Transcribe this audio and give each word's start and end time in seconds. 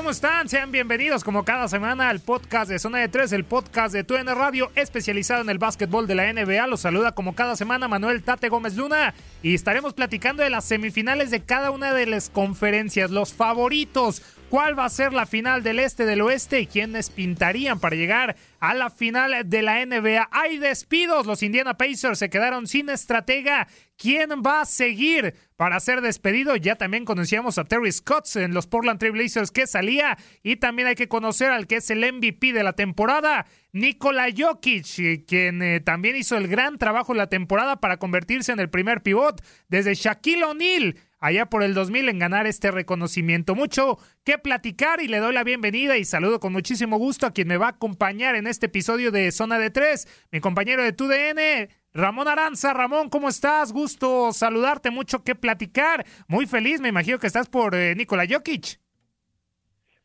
¿Cómo 0.00 0.12
están? 0.12 0.48
Sean 0.48 0.72
bienvenidos 0.72 1.22
como 1.22 1.44
cada 1.44 1.68
semana 1.68 2.08
al 2.08 2.20
podcast 2.20 2.70
de 2.70 2.78
Zona 2.78 3.00
de 3.00 3.08
Tres, 3.08 3.32
el 3.32 3.44
podcast 3.44 3.92
de 3.92 4.02
TUN 4.02 4.28
Radio 4.28 4.72
especializado 4.74 5.42
en 5.42 5.50
el 5.50 5.58
básquetbol 5.58 6.06
de 6.06 6.14
la 6.14 6.32
NBA. 6.32 6.66
Los 6.68 6.80
saluda 6.80 7.12
como 7.12 7.34
cada 7.34 7.54
semana 7.54 7.86
Manuel 7.86 8.22
Tate 8.22 8.48
Gómez 8.48 8.76
Luna 8.76 9.12
y 9.42 9.54
estaremos 9.54 9.92
platicando 9.92 10.42
de 10.42 10.48
las 10.48 10.64
semifinales 10.64 11.30
de 11.30 11.42
cada 11.44 11.70
una 11.70 11.92
de 11.92 12.06
las 12.06 12.30
conferencias, 12.30 13.10
los 13.10 13.34
favoritos, 13.34 14.22
cuál 14.48 14.76
va 14.76 14.86
a 14.86 14.88
ser 14.88 15.12
la 15.12 15.26
final 15.26 15.62
del 15.62 15.78
este 15.78 16.06
del 16.06 16.22
oeste 16.22 16.60
y 16.60 16.66
quiénes 16.66 17.10
pintarían 17.10 17.78
para 17.78 17.94
llegar 17.94 18.36
a 18.58 18.72
la 18.72 18.88
final 18.88 19.50
de 19.50 19.62
la 19.62 19.84
NBA. 19.84 20.30
Hay 20.32 20.56
despidos, 20.56 21.26
los 21.26 21.42
Indiana 21.42 21.74
Pacers 21.74 22.18
se 22.18 22.30
quedaron 22.30 22.66
sin 22.66 22.88
estratega. 22.88 23.68
¿Quién 23.98 24.30
va 24.44 24.62
a 24.62 24.64
seguir 24.64 25.34
para 25.60 25.78
ser 25.78 26.00
despedido? 26.00 26.56
Ya 26.56 26.76
también 26.76 27.04
conocíamos 27.04 27.58
a 27.58 27.64
Terry 27.64 27.92
Scott 27.92 28.24
en 28.36 28.54
los 28.54 28.66
Portland 28.66 28.98
Trail 28.98 29.12
Blazers 29.12 29.50
que 29.50 29.66
salía 29.66 30.16
y 30.42 30.56
también 30.56 30.88
hay 30.88 30.94
que 30.94 31.06
conocer 31.06 31.50
al 31.50 31.66
que 31.66 31.76
es 31.76 31.90
el 31.90 31.98
MVP 31.98 32.54
de 32.54 32.62
la 32.62 32.72
temporada, 32.72 33.44
Nikola 33.70 34.28
Jokic, 34.34 35.26
quien 35.26 35.60
eh, 35.60 35.80
también 35.80 36.16
hizo 36.16 36.38
el 36.38 36.48
gran 36.48 36.78
trabajo 36.78 37.12
en 37.12 37.18
la 37.18 37.26
temporada 37.26 37.76
para 37.78 37.98
convertirse 37.98 38.52
en 38.52 38.58
el 38.58 38.70
primer 38.70 39.02
pivot 39.02 39.44
desde 39.68 39.92
Shaquille 39.92 40.44
O'Neal 40.44 40.96
allá 41.20 41.46
por 41.46 41.62
el 41.62 41.74
2000 41.74 42.08
en 42.08 42.18
ganar 42.18 42.46
este 42.46 42.70
reconocimiento. 42.70 43.54
Mucho 43.54 43.98
que 44.24 44.38
platicar 44.38 45.00
y 45.00 45.08
le 45.08 45.18
doy 45.18 45.34
la 45.34 45.44
bienvenida 45.44 45.98
y 45.98 46.04
saludo 46.04 46.40
con 46.40 46.52
muchísimo 46.52 46.98
gusto 46.98 47.26
a 47.26 47.32
quien 47.32 47.48
me 47.48 47.58
va 47.58 47.66
a 47.66 47.70
acompañar 47.70 48.34
en 48.34 48.46
este 48.46 48.66
episodio 48.66 49.10
de 49.10 49.30
Zona 49.30 49.58
de 49.58 49.70
Tres, 49.70 50.08
mi 50.32 50.40
compañero 50.40 50.82
de 50.82 50.92
TUDN, 50.92 51.68
Ramón 51.92 52.28
Aranza. 52.28 52.72
Ramón, 52.72 53.08
¿cómo 53.08 53.28
estás? 53.28 53.72
Gusto 53.72 54.32
saludarte, 54.32 54.90
mucho 54.90 55.24
que 55.24 55.34
platicar. 55.34 56.04
Muy 56.28 56.46
feliz, 56.46 56.80
me 56.80 56.88
imagino 56.88 57.18
que 57.18 57.26
estás 57.26 57.48
por 57.48 57.74
eh, 57.74 57.94
Nikola 57.96 58.24
Jokic. 58.28 58.78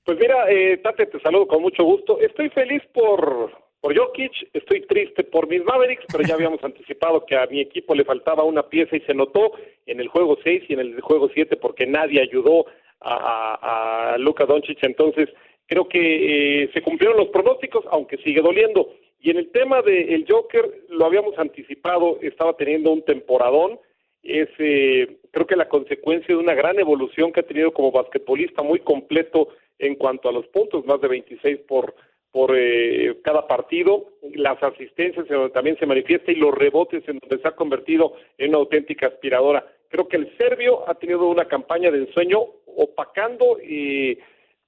Pues 0.03 0.19
mira, 0.19 0.50
eh, 0.52 0.78
Tate, 0.78 1.08
te 1.08 1.19
saludo 1.19 1.47
con 1.47 1.61
mucho 1.61 1.83
gusto. 1.83 2.19
Estoy 2.19 2.50
feliz 2.50 2.83
por, 2.94 3.51
por 3.81 3.97
Jokic, 3.97 4.31
estoy 4.53 4.81
triste 4.81 5.24
por 5.24 5.47
mis 5.47 5.63
Mavericks, 5.63 6.06
pero 6.12 6.24
ya 6.24 6.34
habíamos 6.35 6.63
anticipado 6.63 7.25
que 7.25 7.35
a 7.35 7.47
mi 7.47 7.59
equipo 7.59 7.95
le 7.95 8.06
faltaba 8.06 8.44
una 8.44 8.63
pieza 8.63 8.95
y 8.95 9.01
se 9.01 9.16
notó 9.16 9.53
en 9.85 10.00
el 10.00 10.07
juego 10.07 10.38
6 10.44 10.63
y 10.69 10.74
en 10.74 10.79
el 10.79 11.01
juego 11.01 11.29
7 11.34 11.57
porque 11.57 11.88
nadie 11.88 12.22
ayudó 12.22 12.66
a, 13.01 14.13
a, 14.13 14.18
Luka 14.18 14.45
Doncic. 14.45 14.78
Entonces, 14.84 15.29
creo 15.68 15.88
que 15.88 16.63
eh, 16.63 16.69
se 16.74 16.81
cumplieron 16.81 17.18
los 17.18 17.29
pronósticos, 17.29 17.85
aunque 17.90 18.18
sigue 18.18 18.41
doliendo. 18.41 18.88
Y 19.19 19.31
en 19.31 19.37
el 19.37 19.51
tema 19.51 19.81
del 19.81 20.25
Joker, 20.27 20.83
lo 20.89 21.05
habíamos 21.05 21.37
anticipado, 21.39 22.19
estaba 22.21 22.55
teniendo 22.55 22.91
un 22.91 23.03
temporadón. 23.03 23.79
Es, 24.21 24.49
eh, 24.59 25.17
creo 25.31 25.47
que 25.47 25.55
la 25.55 25.69
consecuencia 25.69 26.35
de 26.35 26.41
una 26.41 26.53
gran 26.53 26.79
evolución 26.79 27.31
que 27.31 27.39
ha 27.39 27.43
tenido 27.43 27.71
como 27.71 27.91
basquetbolista 27.91 28.61
muy 28.61 28.79
completo 28.79 29.49
en 29.79 29.95
cuanto 29.95 30.29
a 30.29 30.31
los 30.31 30.47
puntos, 30.47 30.85
más 30.85 31.01
de 31.01 31.07
26 31.07 31.59
por, 31.67 31.95
por 32.31 32.51
eh, 32.53 33.17
cada 33.23 33.47
partido, 33.47 34.05
las 34.33 34.61
asistencias 34.61 35.25
en 35.29 35.35
donde 35.35 35.53
también 35.53 35.77
se 35.79 35.85
manifiesta 35.85 36.31
y 36.31 36.35
los 36.35 36.53
rebotes 36.53 37.07
en 37.07 37.19
donde 37.19 37.41
se 37.41 37.47
ha 37.47 37.55
convertido 37.55 38.13
en 38.37 38.49
una 38.49 38.57
auténtica 38.57 39.07
aspiradora. 39.07 39.65
Creo 39.89 40.07
que 40.07 40.17
el 40.17 40.35
serbio 40.37 40.83
ha 40.89 40.95
tenido 40.95 41.27
una 41.27 41.45
campaña 41.45 41.91
de 41.91 41.99
ensueño 41.99 42.39
opacando 42.65 43.57
y 43.61 44.17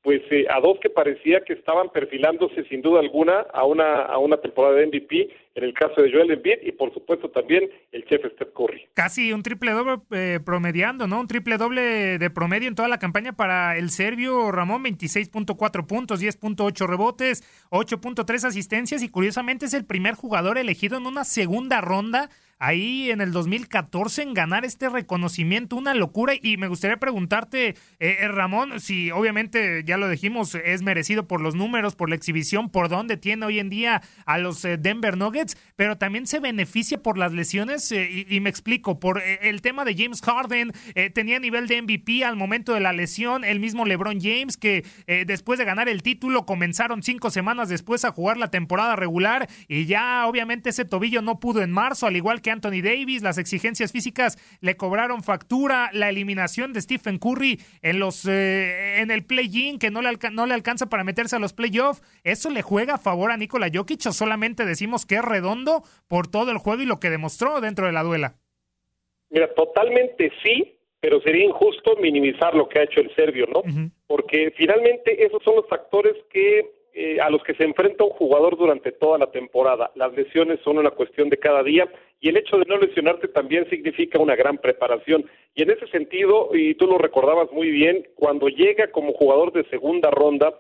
pues 0.03 0.21
eh, 0.31 0.45
a 0.49 0.59
dos 0.59 0.79
que 0.81 0.89
parecía 0.89 1.41
que 1.41 1.53
estaban 1.53 1.89
perfilándose 1.89 2.63
sin 2.69 2.81
duda 2.81 2.99
alguna 2.99 3.45
a 3.53 3.65
una 3.65 4.03
a 4.03 4.17
una 4.19 4.37
temporada 4.37 4.75
de 4.75 4.87
MVP 4.87 5.29
en 5.55 5.63
el 5.63 5.73
caso 5.73 6.01
de 6.01 6.11
Joel 6.11 6.31
Embiid 6.31 6.59
y 6.61 6.71
por 6.71 6.93
supuesto 6.93 7.29
también 7.29 7.69
el 7.91 8.05
chef 8.05 8.21
Steph 8.33 8.53
Curry. 8.53 8.87
Casi 8.93 9.33
un 9.33 9.43
triple 9.43 9.71
doble 9.71 9.97
eh, 10.11 10.39
promediando, 10.45 11.07
¿no? 11.07 11.19
Un 11.19 11.27
triple 11.27 11.57
doble 11.57 12.17
de 12.19 12.29
promedio 12.29 12.67
en 12.67 12.75
toda 12.75 12.87
la 12.87 12.99
campaña 12.99 13.33
para 13.33 13.77
el 13.77 13.89
serbio 13.89 14.51
Ramón, 14.51 14.83
26.4 14.83 15.87
puntos, 15.87 16.21
10.8 16.21 16.87
rebotes, 16.87 17.43
8.3 17.71 18.45
asistencias 18.45 19.01
y 19.01 19.09
curiosamente 19.09 19.65
es 19.65 19.73
el 19.73 19.85
primer 19.85 20.13
jugador 20.13 20.57
elegido 20.57 20.97
en 20.97 21.07
una 21.07 21.23
segunda 21.23 21.81
ronda 21.81 22.29
ahí 22.59 23.11
en 23.11 23.21
el 23.21 23.31
2014 23.31 24.23
en 24.23 24.33
ganar 24.33 24.65
este 24.65 24.89
reconocimiento, 24.89 25.75
una 25.75 25.93
locura. 25.93 26.33
Y 26.41 26.57
me 26.57 26.67
gustaría 26.67 26.97
preguntarte, 26.97 27.69
eh, 27.69 27.75
eh, 27.99 28.27
Ramón, 28.27 28.79
si 28.79 29.11
obviamente 29.11 29.83
ya 29.85 29.97
lo 29.97 30.09
dijimos, 30.09 30.55
es 30.55 30.81
merecido 30.81 31.27
por 31.27 31.41
los 31.41 31.55
números, 31.55 31.95
por 31.95 32.09
la 32.09 32.15
exhibición, 32.15 32.69
por 32.69 32.89
dónde 32.89 33.17
tiene 33.17 33.45
hoy 33.45 33.59
en 33.59 33.69
día 33.69 34.01
a 34.25 34.37
los 34.37 34.63
eh, 34.65 34.77
Denver 34.77 35.17
Nuggets, 35.17 35.57
pero 35.75 35.97
también 35.97 36.27
se 36.27 36.39
beneficia 36.39 37.01
por 37.01 37.17
las 37.17 37.31
lesiones. 37.31 37.91
y, 37.91 38.39
me 38.39 38.49
explico, 38.49 38.99
por 38.99 39.21
el 39.21 39.61
tema 39.61 39.83
de 39.83 39.95
James 39.95 40.21
Harden, 40.21 40.71
tenía 41.13 41.39
nivel 41.39 41.67
de 41.67 41.81
MVP 41.81 42.23
al 42.23 42.35
momento 42.35 42.73
de 42.73 42.79
la 42.79 42.93
lesión, 42.93 43.43
el 43.43 43.59
mismo 43.59 43.85
LeBron 43.85 44.19
James, 44.21 44.57
que 44.57 44.85
después 45.25 45.57
de 45.59 45.65
ganar 45.65 45.89
el 45.89 46.03
título 46.03 46.45
comenzaron 46.45 47.03
cinco 47.03 47.29
semanas 47.29 47.69
después 47.69 48.05
a 48.05 48.11
jugar 48.11 48.37
la 48.37 48.49
temporada 48.49 48.95
regular 48.95 49.49
y 49.67 49.85
ya 49.85 50.27
obviamente 50.27 50.69
ese 50.69 50.85
tobillo 50.85 51.21
no 51.21 51.39
pudo 51.39 51.61
en 51.61 51.71
marzo, 51.71 52.07
al 52.07 52.15
igual 52.15 52.41
que 52.41 52.46
Anthony 52.51 52.81
Davis, 52.83 53.21
las 53.21 53.37
exigencias 53.37 53.91
físicas 53.91 54.37
le 54.61 54.77
cobraron 54.77 55.23
factura, 55.23 55.89
la 55.93 56.09
eliminación 56.09 56.73
de 56.73 56.81
Stephen 56.81 57.17
Curry 57.17 57.59
en 57.81 57.99
los 57.99 58.25
eh, 58.27 59.01
en 59.01 59.11
el 59.11 59.25
play-in 59.25 59.79
que 59.79 59.91
no 59.91 60.01
le, 60.01 60.09
no 60.31 60.45
le 60.45 60.53
alcanza 60.53 60.87
para 60.87 61.03
meterse 61.03 61.35
a 61.35 61.39
los 61.39 61.53
playoffs, 61.53 62.01
¿eso 62.23 62.49
le 62.49 62.61
juega 62.61 62.95
a 62.95 62.99
favor 62.99 63.31
a 63.31 63.37
Nikola 63.37 63.69
Jokic 63.73 64.05
o 64.07 64.11
solamente 64.11 64.65
decimos 64.65 65.05
que 65.05 65.15
es 65.15 65.23
redondo 65.23 65.83
por 66.07 66.27
todo 66.27 66.51
el 66.51 66.57
juego 66.57 66.81
y 66.81 66.85
lo 66.85 66.99
que 66.99 67.09
demostró 67.09 67.61
dentro 67.61 67.85
de 67.85 67.91
la 67.91 68.03
duela? 68.03 68.35
Mira, 69.29 69.53
totalmente 69.53 70.31
sí, 70.43 70.79
pero 70.99 71.21
sería 71.21 71.45
injusto 71.45 71.95
minimizar 71.97 72.55
lo 72.55 72.67
que 72.67 72.79
ha 72.79 72.83
hecho 72.83 73.01
el 73.01 73.13
serbio, 73.15 73.45
¿no? 73.47 73.61
Porque 74.07 74.53
finalmente 74.57 75.25
esos 75.25 75.43
son 75.43 75.57
los 75.57 75.67
factores 75.67 76.15
que 76.29 76.76
eh, 76.99 77.21
a 77.21 77.29
los 77.29 77.43
que 77.43 77.53
se 77.53 77.63
enfrenta 77.63 78.03
un 78.03 78.09
jugador 78.09 78.57
durante 78.57 78.91
toda 78.91 79.19
la 79.19 79.29
temporada. 79.29 79.91
Las 79.93 80.13
lesiones 80.13 80.59
son 80.63 80.79
una 80.79 80.89
cuestión 80.89 81.29
de 81.29 81.37
cada 81.37 81.61
día 81.61 81.87
y 82.19 82.29
el 82.29 82.37
hecho 82.37 82.57
de 82.57 82.65
no 82.65 82.75
lesionarte 82.79 83.27
también 83.27 83.69
significa 83.69 84.17
una 84.17 84.35
gran 84.35 84.57
preparación. 84.57 85.29
Y 85.53 85.61
en 85.61 85.69
ese 85.69 85.85
sentido, 85.89 86.49
y 86.55 86.73
tú 86.73 86.87
lo 86.87 86.97
recordabas 86.97 87.51
muy 87.51 87.69
bien, 87.69 88.07
cuando 88.15 88.47
llega 88.47 88.87
como 88.87 89.13
jugador 89.13 89.53
de 89.53 89.63
segunda 89.65 90.09
ronda, 90.09 90.59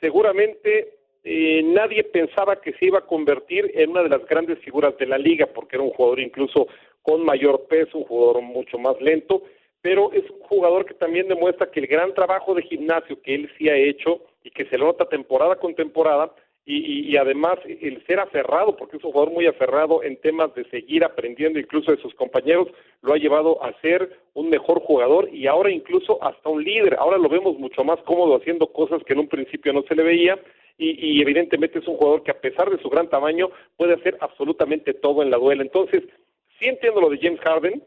seguramente 0.00 0.94
eh, 1.24 1.64
nadie 1.64 2.04
pensaba 2.04 2.60
que 2.60 2.74
se 2.74 2.86
iba 2.86 3.00
a 3.00 3.06
convertir 3.06 3.72
en 3.74 3.90
una 3.90 4.04
de 4.04 4.08
las 4.08 4.24
grandes 4.26 4.60
figuras 4.60 4.96
de 4.98 5.06
la 5.06 5.18
liga, 5.18 5.46
porque 5.46 5.74
era 5.74 5.82
un 5.82 5.90
jugador 5.90 6.20
incluso 6.20 6.68
con 7.02 7.24
mayor 7.24 7.66
peso, 7.66 7.98
un 7.98 8.04
jugador 8.04 8.40
mucho 8.42 8.78
más 8.78 9.00
lento, 9.00 9.42
pero 9.82 10.12
es 10.12 10.28
un 10.30 10.40
jugador 10.40 10.86
que 10.86 10.94
también 10.94 11.28
demuestra 11.28 11.70
que 11.70 11.80
el 11.80 11.88
gran 11.88 12.14
trabajo 12.14 12.54
de 12.54 12.62
gimnasio 12.62 13.20
que 13.20 13.34
él 13.34 13.50
sí 13.58 13.68
ha 13.68 13.76
hecho 13.76 14.22
y 14.44 14.50
que 14.50 14.64
se 14.66 14.78
lo 14.78 14.86
nota 14.86 15.08
temporada 15.08 15.56
con 15.56 15.74
temporada, 15.74 16.32
y, 16.64 17.16
además 17.16 17.58
el 17.66 18.04
ser 18.06 18.20
aferrado, 18.20 18.76
porque 18.76 18.96
es 18.96 19.04
un 19.04 19.10
jugador 19.10 19.32
muy 19.32 19.46
aferrado 19.46 20.02
en 20.04 20.16
temas 20.18 20.54
de 20.54 20.64
seguir 20.70 21.04
aprendiendo 21.04 21.58
incluso 21.58 21.90
de 21.90 22.00
sus 22.00 22.14
compañeros, 22.14 22.68
lo 23.02 23.14
ha 23.14 23.18
llevado 23.18 23.62
a 23.64 23.72
ser 23.80 24.16
un 24.34 24.48
mejor 24.48 24.80
jugador 24.80 25.28
y 25.32 25.48
ahora 25.48 25.72
incluso 25.72 26.22
hasta 26.22 26.48
un 26.48 26.62
líder. 26.62 26.94
Ahora 26.98 27.18
lo 27.18 27.28
vemos 27.28 27.58
mucho 27.58 27.82
más 27.82 28.00
cómodo 28.02 28.36
haciendo 28.36 28.68
cosas 28.68 29.02
que 29.04 29.12
en 29.12 29.20
un 29.20 29.28
principio 29.28 29.72
no 29.72 29.82
se 29.82 29.96
le 29.96 30.04
veía 30.04 30.38
y, 30.78 31.16
y 31.16 31.20
evidentemente 31.20 31.80
es 31.80 31.88
un 31.88 31.96
jugador 31.96 32.22
que 32.22 32.30
a 32.30 32.40
pesar 32.40 32.70
de 32.70 32.80
su 32.80 32.88
gran 32.88 33.08
tamaño 33.08 33.50
puede 33.76 33.94
hacer 33.94 34.16
absolutamente 34.20 34.94
todo 34.94 35.22
en 35.22 35.32
la 35.32 35.38
duela. 35.38 35.62
Entonces, 35.62 36.04
sí 36.60 36.68
entiendo 36.68 37.00
lo 37.00 37.10
de 37.10 37.18
James 37.18 37.40
Harden, 37.40 37.82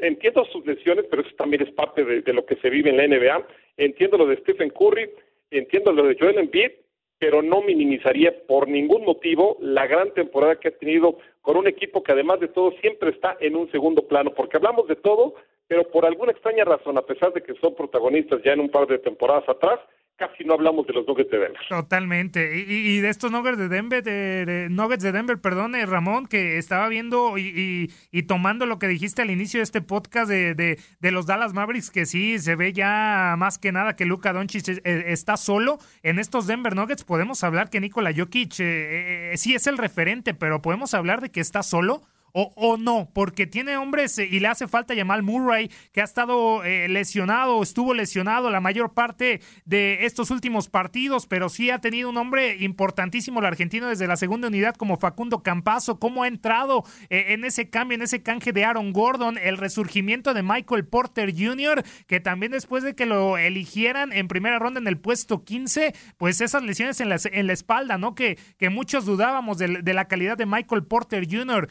entiendo 0.00 0.44
sus 0.46 0.64
lesiones, 0.66 1.06
pero 1.10 1.22
eso 1.22 1.34
también 1.36 1.62
es 1.62 1.72
parte 1.72 2.04
de, 2.04 2.32
lo 2.32 2.44
que 2.44 2.56
se 2.56 2.70
vive 2.70 2.90
en 2.90 2.96
la 2.96 3.06
NBA. 3.06 3.46
Entiendo 3.76 4.18
lo 4.18 4.26
de 4.26 4.36
Stephen 4.38 4.70
Curry, 4.70 5.10
entiendo 5.50 5.92
lo 5.92 6.04
de 6.04 6.16
Joel 6.18 6.38
Embiid, 6.38 6.72
pero 7.18 7.42
no 7.42 7.60
minimizaría 7.62 8.34
por 8.46 8.68
ningún 8.68 9.04
motivo 9.04 9.58
la 9.60 9.86
gran 9.86 10.12
temporada 10.14 10.56
que 10.56 10.68
ha 10.68 10.78
tenido 10.78 11.18
con 11.42 11.56
un 11.56 11.66
equipo 11.66 12.02
que 12.02 12.12
además 12.12 12.40
de 12.40 12.48
todo 12.48 12.72
siempre 12.80 13.10
está 13.10 13.36
en 13.40 13.56
un 13.56 13.70
segundo 13.70 14.08
plano, 14.08 14.32
porque 14.34 14.56
hablamos 14.56 14.88
de 14.88 14.96
todo, 14.96 15.34
pero 15.66 15.84
por 15.84 16.06
alguna 16.06 16.32
extraña 16.32 16.64
razón, 16.64 16.96
a 16.98 17.02
pesar 17.02 17.32
de 17.32 17.42
que 17.42 17.54
son 17.54 17.74
protagonistas 17.74 18.42
ya 18.42 18.52
en 18.52 18.60
un 18.60 18.70
par 18.70 18.86
de 18.86 18.98
temporadas 18.98 19.48
atrás, 19.48 19.80
casi 20.20 20.44
no 20.44 20.52
hablamos 20.52 20.86
de 20.86 20.92
los 20.92 21.08
Nuggets 21.08 21.30
de 21.30 21.38
Denver. 21.38 21.60
Totalmente. 21.66 22.58
Y, 22.58 23.00
de 23.00 23.08
estos 23.08 23.32
Nuggets 23.32 23.56
de 23.56 23.68
Denver, 23.70 24.02
de, 24.02 24.68
Nuggets 24.70 25.02
de 25.02 25.12
Denver, 25.12 25.40
perdón, 25.40 25.74
eh, 25.74 25.86
Ramón, 25.86 26.26
que 26.26 26.58
estaba 26.58 26.88
viendo 26.88 27.38
y, 27.38 27.88
tomando 28.28 28.66
lo 28.66 28.78
que 28.78 28.86
dijiste 28.86 29.22
al 29.22 29.30
inicio 29.30 29.60
de 29.60 29.64
este 29.64 29.80
podcast 29.80 30.28
de, 30.28 30.54
de, 30.54 31.10
los 31.10 31.24
Dallas 31.24 31.54
Mavericks, 31.54 31.90
que 31.90 32.04
sí 32.04 32.38
se 32.38 32.54
ve 32.54 32.74
ya 32.74 33.34
más 33.38 33.58
que 33.58 33.72
nada 33.72 33.96
que 33.96 34.04
Luka 34.04 34.34
Doncic 34.34 34.68
eh, 34.68 35.04
está 35.06 35.38
solo 35.38 35.78
en 36.02 36.18
estos 36.18 36.46
Denver 36.46 36.76
Nuggets. 36.76 37.04
Podemos 37.04 37.42
hablar 37.42 37.70
que 37.70 37.80
Nikola 37.80 38.12
Jokic 38.14 38.56
eh, 38.60 39.32
sí 39.36 39.54
es 39.54 39.66
el 39.66 39.78
referente, 39.78 40.34
pero 40.34 40.60
podemos 40.60 40.92
hablar 40.92 41.22
de 41.22 41.30
que 41.30 41.40
está 41.40 41.62
solo 41.62 42.02
o, 42.32 42.52
o, 42.56 42.76
no, 42.76 43.10
porque 43.12 43.46
tiene 43.46 43.76
hombres 43.76 44.18
eh, 44.18 44.28
y 44.30 44.40
le 44.40 44.48
hace 44.48 44.68
falta 44.68 44.94
Jamal 44.94 45.22
Murray, 45.22 45.70
que 45.92 46.00
ha 46.00 46.04
estado 46.04 46.64
eh, 46.64 46.88
lesionado, 46.88 47.62
estuvo 47.62 47.94
lesionado 47.94 48.50
la 48.50 48.60
mayor 48.60 48.94
parte 48.94 49.40
de 49.64 50.04
estos 50.06 50.30
últimos 50.30 50.68
partidos, 50.68 51.26
pero 51.26 51.48
sí 51.48 51.70
ha 51.70 51.80
tenido 51.80 52.08
un 52.08 52.16
hombre 52.16 52.56
importantísimo 52.60 53.40
el 53.40 53.46
argentino 53.46 53.88
desde 53.88 54.06
la 54.06 54.16
segunda 54.16 54.48
unidad 54.48 54.74
como 54.74 54.96
Facundo 54.96 55.42
Campazo, 55.42 55.98
cómo 55.98 56.22
ha 56.22 56.28
entrado 56.28 56.84
eh, 57.08 57.26
en 57.28 57.44
ese 57.44 57.70
cambio, 57.70 57.96
en 57.96 58.02
ese 58.02 58.22
canje 58.22 58.52
de 58.52 58.64
Aaron 58.64 58.92
Gordon, 58.92 59.38
el 59.38 59.56
resurgimiento 59.56 60.34
de 60.34 60.42
Michael 60.42 60.86
Porter 60.86 61.32
Jr., 61.36 61.84
que 62.06 62.20
también 62.20 62.52
después 62.52 62.82
de 62.82 62.94
que 62.94 63.06
lo 63.06 63.38
eligieran 63.38 64.12
en 64.12 64.28
primera 64.28 64.58
ronda 64.58 64.80
en 64.80 64.86
el 64.86 64.98
puesto 64.98 65.44
15, 65.44 65.94
pues 66.16 66.40
esas 66.40 66.62
lesiones 66.62 67.00
en 67.00 67.08
la, 67.08 67.18
en 67.24 67.46
la 67.46 67.52
espalda, 67.52 67.98
¿no? 67.98 68.14
Que, 68.14 68.38
que 68.58 68.70
muchos 68.70 69.04
dudábamos 69.04 69.58
de, 69.58 69.82
de 69.82 69.94
la 69.94 70.06
calidad 70.06 70.36
de 70.36 70.46
Michael 70.46 70.84
Porter 70.84 71.26
Jr. 71.30 71.68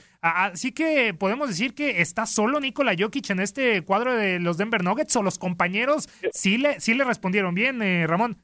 Así 0.53 0.73
que 0.73 1.13
podemos 1.13 1.47
decir 1.47 1.73
que 1.73 2.01
está 2.01 2.25
solo 2.25 2.59
Nikola 2.59 2.95
Jokic 2.97 3.29
en 3.29 3.39
este 3.39 3.83
cuadro 3.83 4.15
de 4.15 4.39
los 4.39 4.57
Denver 4.57 4.83
Nuggets 4.83 5.15
o 5.15 5.23
los 5.23 5.39
compañeros 5.39 6.07
sí 6.31 6.57
le, 6.57 6.79
sí 6.79 6.93
le 6.93 7.03
respondieron 7.03 7.55
bien, 7.55 7.81
eh, 7.81 8.07
Ramón. 8.07 8.37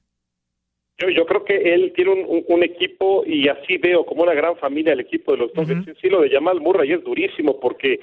Yo, 0.97 1.09
yo 1.09 1.25
creo 1.25 1.43
que 1.43 1.73
él 1.73 1.91
tiene 1.93 2.11
un, 2.11 2.63
equipo 2.63 3.25
y 3.25 3.49
así 3.49 3.77
veo 3.77 4.05
como 4.05 4.23
una 4.23 4.33
gran 4.33 4.55
familia 4.57 4.93
el 4.93 5.01
equipo 5.01 5.33
de 5.33 5.39
los 5.39 5.55
Nuggets. 5.55 5.99
Sí, 5.99 6.07
lo 6.09 6.21
de 6.21 6.29
Jamal 6.29 6.61
Murray 6.61 6.93
es 6.93 7.03
durísimo 7.03 7.59
porque 7.59 7.99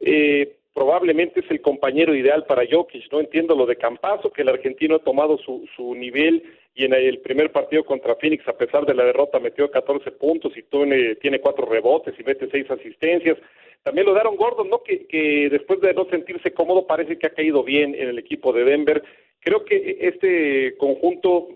eh, 0.00 0.55
probablemente 0.76 1.40
es 1.40 1.50
el 1.50 1.62
compañero 1.62 2.14
ideal 2.14 2.44
para 2.44 2.66
Jokic. 2.70 3.10
No 3.10 3.20
entiendo 3.20 3.56
lo 3.56 3.64
de 3.64 3.76
Campazo, 3.76 4.30
que 4.30 4.42
el 4.42 4.50
argentino 4.50 4.96
ha 4.96 4.98
tomado 4.98 5.38
su, 5.38 5.66
su 5.74 5.94
nivel 5.94 6.42
y 6.74 6.84
en 6.84 6.92
el 6.92 7.20
primer 7.20 7.50
partido 7.50 7.82
contra 7.82 8.14
Phoenix, 8.16 8.46
a 8.46 8.58
pesar 8.58 8.84
de 8.84 8.92
la 8.92 9.04
derrota, 9.04 9.40
metió 9.40 9.70
14 9.70 10.10
puntos 10.12 10.54
y 10.54 10.62
tiene, 10.64 11.14
tiene 11.14 11.40
cuatro 11.40 11.64
rebotes 11.64 12.14
y 12.20 12.22
mete 12.24 12.50
seis 12.50 12.70
asistencias. 12.70 13.38
También 13.82 14.06
lo 14.06 14.12
daron 14.12 14.36
Gordon, 14.36 14.68
¿no? 14.68 14.82
Que, 14.82 15.06
que 15.06 15.48
después 15.48 15.80
de 15.80 15.94
no 15.94 16.04
sentirse 16.10 16.52
cómodo 16.52 16.86
parece 16.86 17.18
que 17.18 17.26
ha 17.26 17.34
caído 17.34 17.64
bien 17.64 17.94
en 17.94 18.10
el 18.10 18.18
equipo 18.18 18.52
de 18.52 18.64
Denver. 18.64 19.02
Creo 19.40 19.64
que 19.64 19.96
este 20.02 20.76
conjunto, 20.76 21.48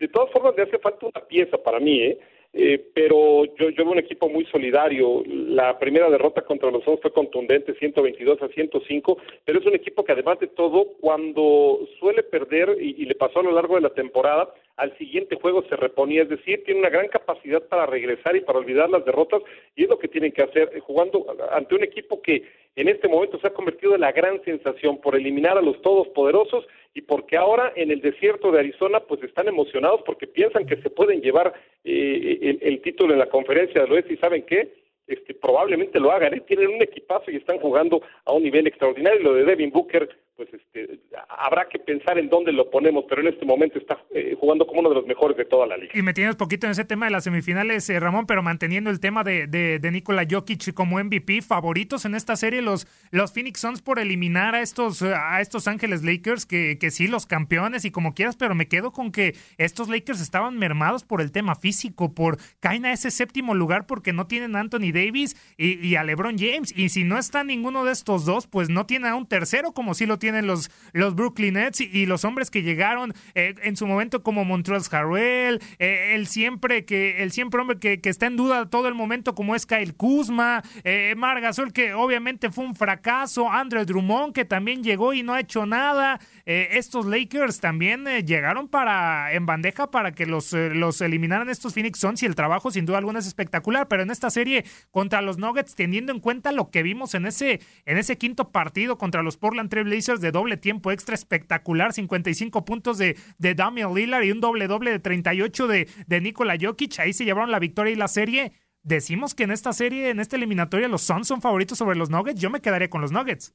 de 0.00 0.08
todas 0.08 0.30
formas, 0.30 0.56
le 0.56 0.62
hace 0.62 0.78
falta 0.78 1.08
una 1.14 1.26
pieza 1.26 1.58
para 1.58 1.78
mí, 1.78 2.00
¿eh? 2.04 2.18
Eh, 2.54 2.90
pero 2.94 3.46
yo, 3.56 3.68
veo 3.74 3.90
un 3.90 3.98
equipo 3.98 4.28
muy 4.28 4.44
solidario. 4.46 5.22
La 5.26 5.78
primera 5.78 6.10
derrota 6.10 6.42
contra 6.42 6.70
los 6.70 6.84
Suns 6.84 7.00
fue 7.00 7.12
contundente, 7.12 7.74
122 7.74 8.42
a 8.42 8.48
105, 8.48 9.18
pero 9.44 9.58
es 9.58 9.66
un 9.66 9.74
equipo 9.74 10.04
que 10.04 10.12
además 10.12 10.38
de 10.38 10.48
todo, 10.48 10.88
cuando 11.00 11.80
suele 11.98 12.22
perder, 12.22 12.76
y, 12.78 13.04
le 13.06 13.14
pasó 13.14 13.40
a 13.40 13.44
lo 13.44 13.52
largo 13.52 13.76
de 13.76 13.80
la 13.80 13.94
temporada, 13.94 14.52
al 14.76 14.96
siguiente 14.98 15.36
juego 15.36 15.62
se 15.68 15.76
reponía, 15.76 16.22
es 16.22 16.28
decir, 16.28 16.62
tiene 16.64 16.80
una 16.80 16.90
gran 16.90 17.08
capacidad 17.08 17.62
para 17.62 17.86
regresar 17.86 18.36
y 18.36 18.40
para 18.40 18.58
olvidar 18.58 18.90
las 18.90 19.04
derrotas, 19.04 19.42
y 19.74 19.84
es 19.84 19.88
lo 19.88 19.98
que 19.98 20.08
tienen 20.08 20.32
que 20.32 20.42
hacer, 20.42 20.70
eh, 20.74 20.80
jugando 20.80 21.26
ante 21.52 21.74
un 21.74 21.84
equipo 21.84 22.20
que 22.20 22.42
en 22.76 22.88
este 22.88 23.08
momento 23.08 23.38
se 23.38 23.46
ha 23.46 23.54
convertido 23.54 23.94
en 23.94 24.00
la 24.02 24.12
gran 24.12 24.42
sensación 24.44 24.98
por 25.00 25.14
eliminar 25.14 25.56
a 25.56 25.62
los 25.62 25.80
todos 25.82 26.08
poderosos 26.08 26.66
y 26.94 27.02
porque 27.02 27.36
ahora 27.36 27.72
en 27.76 27.90
el 27.90 28.00
desierto 28.00 28.50
de 28.50 28.60
Arizona 28.60 29.00
pues 29.00 29.22
están 29.22 29.48
emocionados 29.48 30.02
porque 30.04 30.26
piensan 30.26 30.66
que 30.66 30.76
se 30.82 30.90
pueden 30.90 31.20
llevar 31.20 31.52
eh, 31.84 32.38
el, 32.42 32.58
el, 32.60 32.82
título 32.82 33.12
en 33.12 33.18
la 33.18 33.28
conferencia 33.28 33.80
del 33.80 33.92
oeste 33.92 34.14
y 34.14 34.18
saben 34.18 34.44
qué, 34.44 34.72
este, 35.06 35.34
probablemente 35.34 35.98
lo 36.00 36.12
hagan, 36.12 36.34
¿eh? 36.34 36.42
tienen 36.46 36.68
un 36.68 36.82
equipazo 36.82 37.30
y 37.30 37.36
están 37.36 37.58
jugando 37.58 38.02
a 38.24 38.32
un 38.32 38.42
nivel 38.42 38.66
extraordinario. 38.66 39.20
Lo 39.20 39.34
de 39.34 39.44
Devin 39.44 39.70
Booker, 39.70 40.08
pues 40.36 40.48
este, 40.54 41.00
habrá 41.28 41.68
que 41.68 41.78
pensar 41.78 42.18
en 42.18 42.28
dónde 42.28 42.52
lo 42.52 42.70
ponemos, 42.70 43.04
pero 43.08 43.20
en 43.20 43.28
este 43.28 43.44
momento 43.44 43.78
está 43.78 43.98
eh, 44.14 44.36
jugando 44.38 44.66
como 44.66 44.80
uno 44.80 44.88
de 44.88 44.94
los 44.96 45.06
mejores 45.06 45.36
de 45.36 45.44
toda 45.44 45.66
la 45.66 45.76
liga. 45.76 45.92
Y 45.94 46.02
me 46.02 46.12
tienes 46.12 46.36
poquito 46.36 46.66
en 46.66 46.72
ese 46.72 46.84
tema 46.84 47.06
de 47.06 47.12
las 47.12 47.24
semifinales, 47.24 47.88
eh, 47.90 48.00
Ramón, 48.00 48.26
pero 48.26 48.42
manteniendo 48.42 48.90
el 48.90 49.00
tema 49.00 49.24
de, 49.24 49.46
de, 49.46 49.78
de, 49.78 49.90
Nikola 49.90 50.26
Jokic 50.28 50.72
como 50.74 51.02
MVP, 51.02 51.42
favoritos 51.42 52.04
en 52.04 52.14
esta 52.14 52.36
serie 52.36 52.62
los, 52.62 52.86
los 53.10 53.32
Phoenix 53.32 53.60
Suns 53.60 53.82
por 53.82 53.98
eliminar 53.98 54.54
a 54.54 54.60
estos, 54.60 55.02
a 55.02 55.40
estos 55.40 55.68
Ángeles 55.68 56.02
Lakers, 56.02 56.46
que, 56.46 56.78
que 56.78 56.90
sí, 56.90 57.08
los 57.08 57.26
campeones 57.26 57.84
y 57.84 57.90
como 57.90 58.14
quieras, 58.14 58.36
pero 58.36 58.54
me 58.54 58.68
quedo 58.68 58.92
con 58.92 59.12
que 59.12 59.34
estos 59.58 59.88
Lakers 59.88 60.20
estaban 60.20 60.58
mermados 60.58 61.04
por 61.04 61.20
el 61.20 61.32
tema 61.32 61.54
físico, 61.54 62.14
por 62.14 62.38
caen 62.60 62.86
a 62.86 62.92
ese 62.92 63.10
séptimo 63.10 63.54
lugar 63.54 63.86
porque 63.86 64.12
no 64.12 64.26
tienen 64.26 64.56
a 64.56 64.60
Anthony 64.60 64.92
Davis 64.92 65.36
y, 65.56 65.94
a 65.96 66.04
LeBron 66.04 66.38
James, 66.38 66.72
y 66.76 66.88
si 66.88 67.04
no 67.04 67.18
está 67.18 67.44
ninguno 67.44 67.84
de 67.84 67.92
estos 67.92 68.24
dos, 68.24 68.46
pues 68.46 68.68
no 68.68 68.86
tiene 68.86 69.08
a 69.08 69.14
un 69.14 69.26
tercero 69.26 69.72
como 69.72 69.94
sí 69.94 70.06
lo 70.06 70.18
tienen 70.18 70.46
los 70.46 70.70
Brooklyn 71.10 71.54
Nets 71.54 71.80
y, 71.80 72.06
los 72.06 72.24
hombres 72.24 72.50
que 72.50 72.62
llegaron 72.62 73.14
eh, 73.34 73.54
en 73.62 73.76
su 73.76 73.86
momento 73.86 74.22
como 74.22 74.44
Montrezl 74.44 74.94
Harrell, 74.94 75.60
eh, 75.78 76.12
el 76.14 76.26
siempre 76.26 76.84
que 76.84 77.22
el 77.22 77.32
siempre 77.32 77.60
hombre 77.60 77.78
que, 77.78 78.00
que, 78.00 78.08
está 78.08 78.26
en 78.26 78.36
duda 78.36 78.68
todo 78.70 78.88
el 78.88 78.94
momento 78.94 79.34
como 79.34 79.54
es 79.54 79.66
Kyle 79.66 79.94
Kuzma, 79.94 80.62
eh, 80.84 81.14
Margasol 81.16 81.72
que 81.72 81.94
obviamente 81.94 82.50
fue 82.50 82.64
un 82.64 82.74
fracaso, 82.74 83.50
Andrew 83.50 83.84
Drummond 83.84 84.34
que 84.34 84.44
también 84.44 84.82
llegó 84.82 85.12
y 85.12 85.22
no 85.22 85.34
ha 85.34 85.40
hecho 85.40 85.66
nada, 85.66 86.20
eh, 86.46 86.68
estos 86.72 87.06
Lakers 87.06 87.60
también 87.60 88.04
llegaron 88.26 88.68
para 88.68 89.32
en 89.32 89.46
bandeja 89.46 89.90
para 89.90 90.12
que 90.12 90.26
los, 90.26 90.52
los 90.52 91.00
eliminaran 91.00 91.48
estos 91.48 91.74
Phoenix 91.74 91.98
Suns 91.98 92.22
y 92.22 92.26
el 92.26 92.34
trabajo 92.34 92.70
sin 92.70 92.86
duda 92.86 92.98
alguna 92.98 93.18
es 93.18 93.26
espectacular, 93.26 93.88
pero 93.88 94.02
en 94.02 94.10
esta 94.10 94.30
serie 94.30 94.64
contra 94.90 95.22
los 95.22 95.38
Nuggets 95.38 95.74
teniendo 95.74 96.12
en 96.12 96.20
cuenta 96.20 96.52
lo 96.52 96.70
que 96.70 96.82
vimos 96.82 97.14
en 97.14 97.26
ese 97.26 97.60
en 97.86 97.98
ese 97.98 98.18
quinto 98.18 98.50
partido 98.50 98.98
contra 98.98 99.22
los 99.22 99.36
Portland 99.36 99.70
Trail 99.70 99.84
Blazers 99.84 100.20
de 100.20 100.30
doble 100.30 100.56
tiempo 100.56 100.91
extra 100.92 101.14
espectacular, 101.14 101.92
55 101.92 102.64
puntos 102.64 102.98
de, 102.98 103.16
de 103.38 103.54
Damian 103.54 103.94
Lillard 103.94 104.24
y 104.24 104.30
un 104.30 104.40
doble 104.40 104.66
doble 104.66 104.90
de 104.90 104.98
38 104.98 105.66
de, 105.66 105.88
de 106.06 106.20
Nikola 106.20 106.56
Jokic. 106.60 106.98
Ahí 107.00 107.12
se 107.12 107.24
llevaron 107.24 107.50
la 107.50 107.58
victoria 107.58 107.92
y 107.92 107.96
la 107.96 108.08
serie. 108.08 108.52
Decimos 108.82 109.34
que 109.34 109.44
en 109.44 109.52
esta 109.52 109.72
serie, 109.72 110.10
en 110.10 110.20
esta 110.20 110.36
eliminatoria, 110.36 110.88
los 110.88 111.02
Suns 111.02 111.28
son 111.28 111.40
favoritos 111.40 111.78
sobre 111.78 111.96
los 111.96 112.10
Nuggets. 112.10 112.40
Yo 112.40 112.50
me 112.50 112.60
quedaría 112.60 112.90
con 112.90 113.00
los 113.00 113.12
Nuggets. 113.12 113.54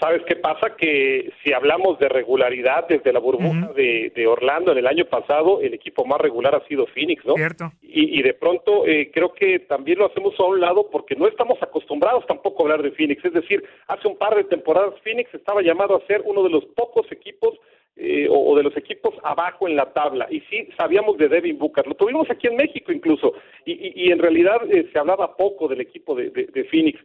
¿Sabes 0.00 0.22
qué 0.26 0.36
pasa? 0.36 0.76
Que 0.76 1.30
si 1.44 1.52
hablamos 1.52 1.98
de 1.98 2.08
regularidad 2.08 2.88
desde 2.88 3.12
la 3.12 3.20
burbuja 3.20 3.70
de, 3.74 4.26
Orlando 4.26 4.72
en 4.72 4.78
el 4.78 4.86
año 4.86 5.04
pasado, 5.04 5.60
el 5.60 5.74
equipo 5.74 6.06
más 6.06 6.20
regular 6.20 6.54
ha 6.54 6.66
sido 6.66 6.86
Phoenix, 6.86 7.24
¿no? 7.26 7.34
Cierto. 7.34 7.70
Y, 7.82 8.22
de 8.22 8.32
pronto 8.32 8.86
eh, 8.86 9.10
creo 9.12 9.34
que 9.34 9.60
también 9.60 9.98
lo 9.98 10.06
hacemos 10.06 10.38
a 10.38 10.44
un 10.44 10.60
lado 10.60 10.88
porque 10.90 11.16
no 11.16 11.26
estamos 11.26 11.62
acostumbrados 11.62 12.26
tampoco 12.26 12.62
a 12.62 12.64
hablar 12.64 12.82
de 12.82 12.92
Phoenix. 12.92 13.22
Es 13.24 13.34
decir, 13.34 13.62
hace 13.88 14.08
un 14.08 14.16
par 14.16 14.36
de 14.36 14.44
temporadas 14.44 14.94
Phoenix 15.02 15.32
estaba 15.34 15.60
llamado 15.60 15.96
a 15.96 16.06
ser 16.06 16.22
uno 16.24 16.42
de 16.44 16.50
los 16.50 16.64
pocos 16.66 17.10
equipos 17.12 17.58
eh, 17.96 18.26
o, 18.30 18.56
de 18.56 18.62
los 18.62 18.76
equipos 18.78 19.14
abajo 19.22 19.68
en 19.68 19.76
la 19.76 19.92
tabla. 19.92 20.26
Y 20.30 20.40
sí, 20.42 20.68
sabíamos 20.78 21.18
de 21.18 21.28
Devin 21.28 21.58
Booker, 21.58 21.86
lo 21.86 21.94
tuvimos 21.94 22.30
aquí 22.30 22.46
en 22.46 22.56
México 22.56 22.92
incluso, 22.92 23.34
y, 23.66 24.10
en 24.10 24.18
realidad 24.18 24.58
eh, 24.70 24.88
se 24.90 24.98
hablaba 24.98 25.36
poco 25.36 25.68
del 25.68 25.82
equipo 25.82 26.14
de, 26.14 26.30
de 26.30 26.64
Phoenix 26.64 26.98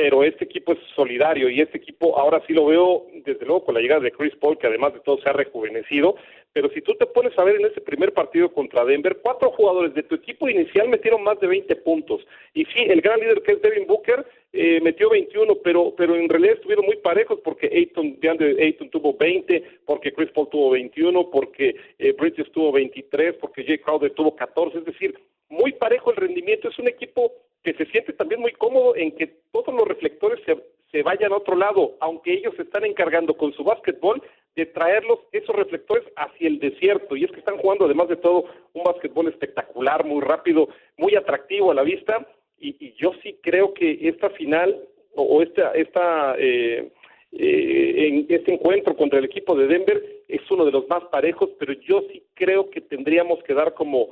pero 0.00 0.24
este 0.24 0.46
equipo 0.46 0.72
es 0.72 0.78
solidario 0.96 1.50
y 1.50 1.60
este 1.60 1.76
equipo 1.76 2.18
ahora 2.18 2.42
sí 2.46 2.54
lo 2.54 2.64
veo 2.64 3.06
desde 3.22 3.44
luego 3.44 3.66
con 3.66 3.74
la 3.74 3.82
llegada 3.82 4.00
de 4.00 4.10
Chris 4.10 4.34
Paul 4.36 4.56
que 4.56 4.66
además 4.66 4.94
de 4.94 5.00
todo 5.00 5.20
se 5.20 5.28
ha 5.28 5.34
rejuvenecido. 5.34 6.16
Pero 6.54 6.70
si 6.70 6.80
tú 6.80 6.94
te 6.94 7.04
pones 7.04 7.38
a 7.38 7.44
ver 7.44 7.56
en 7.56 7.66
ese 7.66 7.82
primer 7.82 8.14
partido 8.14 8.50
contra 8.50 8.86
Denver 8.86 9.18
cuatro 9.22 9.50
jugadores 9.50 9.92
de 9.92 10.02
tu 10.02 10.14
equipo 10.14 10.48
inicial 10.48 10.88
metieron 10.88 11.22
más 11.22 11.38
de 11.38 11.48
20 11.48 11.76
puntos. 11.76 12.26
Y 12.54 12.64
sí 12.64 12.80
el 12.88 13.02
gran 13.02 13.20
líder 13.20 13.42
que 13.42 13.52
es 13.52 13.60
Devin 13.60 13.86
Booker 13.86 14.24
eh, 14.54 14.80
metió 14.80 15.10
21 15.10 15.56
pero 15.56 15.94
pero 15.94 16.16
en 16.16 16.30
realidad 16.30 16.54
estuvieron 16.54 16.86
muy 16.86 16.96
parejos 16.96 17.38
porque 17.44 17.66
Ayton 17.70 18.18
DeAndre 18.20 18.56
Ayton 18.58 18.88
tuvo 18.88 19.18
20 19.18 19.62
porque 19.84 20.14
Chris 20.14 20.30
Paul 20.30 20.48
tuvo 20.48 20.70
21 20.70 21.30
porque 21.30 21.76
eh, 21.98 22.12
Bridges 22.12 22.50
tuvo 22.52 22.72
23 22.72 23.34
porque 23.34 23.64
Jay 23.64 23.76
Crowder 23.76 24.12
tuvo 24.12 24.34
14 24.34 24.78
es 24.78 24.84
decir 24.86 25.14
muy 25.50 25.72
parejo 25.72 26.10
el 26.10 26.16
rendimiento. 26.16 26.70
Es 26.70 26.78
un 26.78 26.88
equipo 26.88 27.32
que 27.62 27.74
se 27.74 27.86
siente 27.86 28.12
también 28.12 28.40
muy 28.40 28.52
cómodo 28.52 28.96
en 28.96 29.12
que 29.12 29.26
todos 29.52 29.74
los 29.74 29.86
reflectores 29.86 30.40
se, 30.44 30.56
se 30.90 31.02
vayan 31.02 31.32
a 31.32 31.36
otro 31.36 31.56
lado, 31.56 31.96
aunque 32.00 32.32
ellos 32.32 32.54
se 32.56 32.62
están 32.62 32.84
encargando 32.84 33.34
con 33.36 33.52
su 33.52 33.62
básquetbol 33.64 34.22
de 34.56 34.66
traerlos 34.66 35.20
esos 35.32 35.54
reflectores 35.54 36.04
hacia 36.16 36.48
el 36.48 36.58
desierto. 36.58 37.16
Y 37.16 37.24
es 37.24 37.30
que 37.30 37.38
están 37.38 37.58
jugando, 37.58 37.84
además 37.84 38.08
de 38.08 38.16
todo, 38.16 38.44
un 38.72 38.82
básquetbol 38.82 39.28
espectacular, 39.28 40.04
muy 40.04 40.20
rápido, 40.20 40.68
muy 40.96 41.14
atractivo 41.14 41.70
a 41.70 41.74
la 41.74 41.82
vista. 41.82 42.26
Y, 42.58 42.92
yo 42.94 43.12
sí 43.22 43.38
creo 43.42 43.72
que 43.72 43.98
esta 44.02 44.30
final 44.30 44.76
o 45.14 45.42
esta, 45.42 45.72
esta 45.72 46.34
eh, 46.38 46.90
eh, 47.32 48.08
en 48.08 48.26
este 48.28 48.52
encuentro 48.54 48.96
contra 48.96 49.18
el 49.18 49.24
equipo 49.24 49.54
de 49.54 49.66
Denver 49.66 50.02
es 50.28 50.50
uno 50.50 50.64
de 50.64 50.72
los 50.72 50.88
más 50.88 51.04
parejos, 51.04 51.50
pero 51.58 51.72
yo 51.72 52.02
sí 52.12 52.22
creo 52.34 52.70
que 52.70 52.80
tendríamos 52.80 53.42
que 53.44 53.54
dar 53.54 53.74
como 53.74 54.10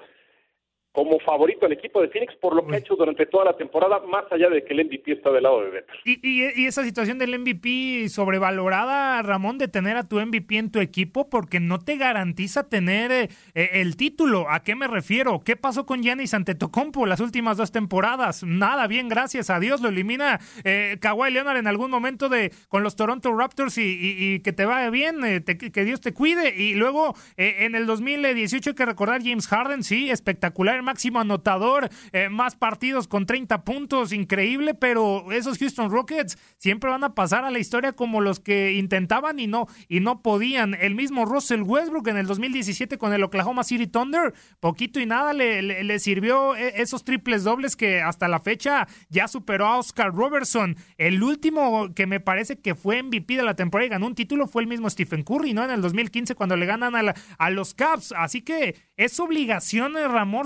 como 0.98 1.20
favorito 1.20 1.64
al 1.64 1.70
equipo 1.70 2.02
de 2.02 2.08
Phoenix 2.08 2.34
por 2.40 2.56
lo 2.56 2.66
que 2.66 2.74
ha 2.74 2.78
hecho 2.78 2.96
durante 2.96 3.24
toda 3.26 3.44
la 3.44 3.56
temporada, 3.56 4.00
más 4.00 4.24
allá 4.32 4.50
de 4.50 4.64
que 4.64 4.74
el 4.74 4.84
MVP 4.84 5.12
está 5.12 5.30
del 5.30 5.44
lado 5.44 5.60
de 5.60 5.66
Denver. 5.66 5.86
¿Y, 6.04 6.28
y, 6.28 6.66
esa 6.66 6.82
situación 6.82 7.18
del 7.18 7.38
MVP 7.38 8.08
sobrevalorada, 8.08 9.22
Ramón, 9.22 9.58
de 9.58 9.68
tener 9.68 9.96
a 9.96 10.08
tu 10.08 10.18
MVP 10.18 10.58
en 10.58 10.72
tu 10.72 10.80
equipo 10.80 11.30
porque 11.30 11.60
no 11.60 11.78
te 11.78 11.96
garantiza 11.98 12.68
tener 12.68 13.12
eh, 13.12 13.28
eh, 13.54 13.70
el 13.74 13.96
título. 13.96 14.50
¿A 14.50 14.64
qué 14.64 14.74
me 14.74 14.88
refiero? 14.88 15.38
¿Qué 15.44 15.54
pasó 15.54 15.86
con 15.86 16.02
Giannis 16.02 16.34
Antetokounmpo 16.34 17.06
las 17.06 17.20
últimas 17.20 17.56
dos 17.56 17.70
temporadas? 17.70 18.42
Nada, 18.42 18.88
bien, 18.88 19.08
gracias 19.08 19.50
a 19.50 19.60
Dios, 19.60 19.80
lo 19.80 19.90
elimina 19.90 20.40
eh, 20.64 20.98
Kawhi 21.00 21.30
Leonard 21.30 21.58
en 21.58 21.68
algún 21.68 21.92
momento 21.92 22.28
de 22.28 22.52
con 22.66 22.82
los 22.82 22.96
Toronto 22.96 23.32
Raptors 23.36 23.78
y, 23.78 24.40
que 24.40 24.52
te 24.52 24.64
vaya 24.64 24.90
bien, 24.90 25.24
eh, 25.24 25.44
que 25.44 25.84
Dios 25.84 26.00
te 26.00 26.12
cuide. 26.12 26.56
Y 26.56 26.74
luego 26.74 27.14
en 27.36 27.76
el 27.76 27.86
2018 27.86 28.70
hay 28.70 28.74
que 28.74 28.84
recordar 28.84 29.22
James 29.22 29.46
Harden, 29.46 29.84
sí, 29.84 30.10
espectacular 30.10 30.87
máximo 30.88 31.20
anotador, 31.20 31.90
eh, 32.12 32.30
más 32.30 32.56
partidos 32.56 33.08
con 33.08 33.26
30 33.26 33.62
puntos, 33.62 34.14
increíble, 34.14 34.72
pero 34.72 35.30
esos 35.32 35.58
Houston 35.58 35.90
Rockets 35.90 36.38
siempre 36.56 36.88
van 36.88 37.04
a 37.04 37.14
pasar 37.14 37.44
a 37.44 37.50
la 37.50 37.58
historia 37.58 37.92
como 37.92 38.22
los 38.22 38.40
que 38.40 38.72
intentaban 38.72 39.38
y 39.38 39.46
no, 39.46 39.66
y 39.86 40.00
no 40.00 40.22
podían. 40.22 40.72
El 40.72 40.94
mismo 40.94 41.26
Russell 41.26 41.60
Westbrook 41.60 42.08
en 42.08 42.16
el 42.16 42.26
2017 42.26 42.96
con 42.96 43.12
el 43.12 43.22
Oklahoma 43.22 43.64
City 43.64 43.86
Thunder, 43.86 44.32
poquito 44.60 44.98
y 44.98 45.04
nada 45.04 45.34
le, 45.34 45.60
le, 45.62 45.98
sirvió 45.98 46.56
e, 46.56 46.80
esos 46.80 47.04
triples 47.04 47.44
dobles 47.44 47.76
que 47.76 48.00
hasta 48.00 48.26
la 48.26 48.40
fecha 48.40 48.88
ya 49.10 49.28
superó 49.28 49.66
a 49.66 49.76
Oscar 49.76 50.14
Robertson. 50.14 50.74
El 50.96 51.22
último 51.22 51.92
que 51.94 52.06
me 52.06 52.18
parece 52.18 52.60
que 52.60 52.74
fue 52.74 53.02
MVP 53.02 53.36
de 53.36 53.42
la 53.42 53.56
temporada 53.56 53.86
y 53.88 53.90
ganó 53.90 54.06
un 54.06 54.14
título 54.14 54.46
fue 54.46 54.62
el 54.62 54.68
mismo 54.68 54.88
Stephen 54.88 55.22
Curry, 55.22 55.52
¿no? 55.52 55.64
En 55.64 55.70
el 55.70 55.82
2015 55.82 56.34
cuando 56.34 56.56
le 56.56 56.64
ganan 56.64 56.96
a, 56.96 57.14
a 57.36 57.50
los 57.50 57.74
Cavs. 57.74 58.14
Así 58.16 58.40
que 58.40 58.74
es 58.96 59.20
obligación, 59.20 59.92
de 59.92 60.08
Ramón, 60.08 60.38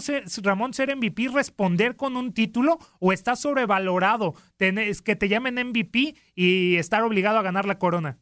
Ramón 0.43 0.73
ser 0.73 0.95
MVP 0.97 1.29
responder 1.35 1.97
con 1.97 2.17
un 2.17 2.33
título 2.33 2.79
o 3.01 3.13
está 3.13 3.37
sobrevalorado 3.37 4.35
tenés, 4.57 5.03
que 5.03 5.17
te 5.17 5.29
llamen 5.29 5.55
MVP 5.55 6.15
y 6.35 6.77
estar 6.77 7.03
obligado 7.03 7.39
a 7.39 7.43
ganar 7.43 7.67
la 7.67 7.79
corona? 7.79 8.19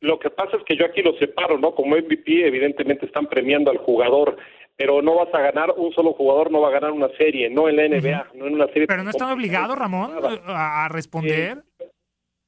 Lo 0.00 0.18
que 0.18 0.30
pasa 0.30 0.56
es 0.56 0.62
que 0.64 0.76
yo 0.76 0.84
aquí 0.84 1.02
lo 1.02 1.16
separo, 1.18 1.58
¿no? 1.58 1.74
Como 1.74 1.96
MVP, 1.96 2.46
evidentemente 2.46 3.06
están 3.06 3.26
premiando 3.26 3.70
al 3.70 3.78
jugador, 3.78 4.36
pero 4.76 5.02
no 5.02 5.16
vas 5.16 5.34
a 5.34 5.40
ganar, 5.40 5.74
un 5.76 5.92
solo 5.92 6.12
jugador 6.12 6.52
no 6.52 6.60
va 6.60 6.68
a 6.68 6.72
ganar 6.72 6.92
una 6.92 7.08
serie, 7.16 7.50
no 7.50 7.68
en 7.68 7.76
la 7.76 7.88
NBA, 7.88 8.28
no 8.34 8.46
en 8.46 8.54
una 8.54 8.66
serie. 8.68 8.86
Pero 8.86 9.02
no 9.02 9.10
están 9.10 9.32
obligados, 9.32 9.76
Ramón, 9.76 10.12
a 10.46 10.88
responder. 10.88 11.58
Eh, 11.80 11.88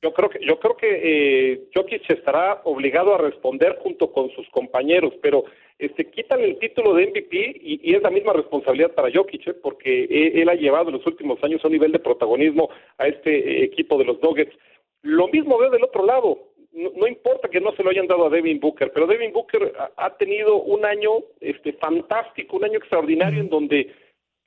yo 0.02 0.14
creo 0.14 0.30
que 0.30 0.38
yo 0.46 0.58
creo 0.58 0.76
que 0.76 1.00
eh, 1.02 1.68
Jokic 1.74 2.08
estará 2.08 2.62
obligado 2.64 3.14
a 3.14 3.18
responder 3.18 3.78
junto 3.82 4.12
con 4.12 4.30
sus 4.30 4.48
compañeros, 4.50 5.12
pero 5.20 5.44
este 5.80 6.10
quitan 6.10 6.40
el 6.40 6.58
título 6.58 6.94
de 6.94 7.06
MVP 7.06 7.60
y, 7.62 7.94
es 7.94 8.02
la 8.02 8.10
misma 8.10 8.32
responsabilidad 8.32 8.92
para 8.92 9.10
Jokic, 9.12 9.48
¿eh? 9.48 9.54
porque 9.54 10.04
él, 10.34 10.48
ha 10.48 10.54
llevado 10.54 10.88
en 10.88 10.96
los 10.96 11.06
últimos 11.06 11.42
años 11.42 11.64
a 11.64 11.68
un 11.68 11.72
nivel 11.72 11.92
de 11.92 11.98
protagonismo 11.98 12.68
a 12.98 13.06
este 13.06 13.30
eh, 13.30 13.64
equipo 13.64 13.98
de 13.98 14.04
los 14.04 14.22
Nuggets. 14.22 14.54
Lo 15.02 15.28
mismo 15.28 15.58
veo 15.58 15.70
del 15.70 15.84
otro 15.84 16.04
lado. 16.04 16.38
No, 16.72 17.06
importa 17.08 17.48
que 17.48 17.60
no 17.60 17.72
se 17.72 17.82
lo 17.82 17.90
hayan 17.90 18.06
dado 18.06 18.26
a 18.26 18.30
Devin 18.30 18.60
Booker, 18.60 18.92
pero 18.92 19.08
Devin 19.08 19.32
Booker 19.32 19.72
ha, 19.96 20.16
tenido 20.16 20.62
un 20.62 20.84
año 20.84 21.10
este 21.40 21.72
fantástico, 21.72 22.58
un 22.58 22.64
año 22.64 22.78
extraordinario 22.78 23.40
en 23.40 23.48
donde 23.48 23.92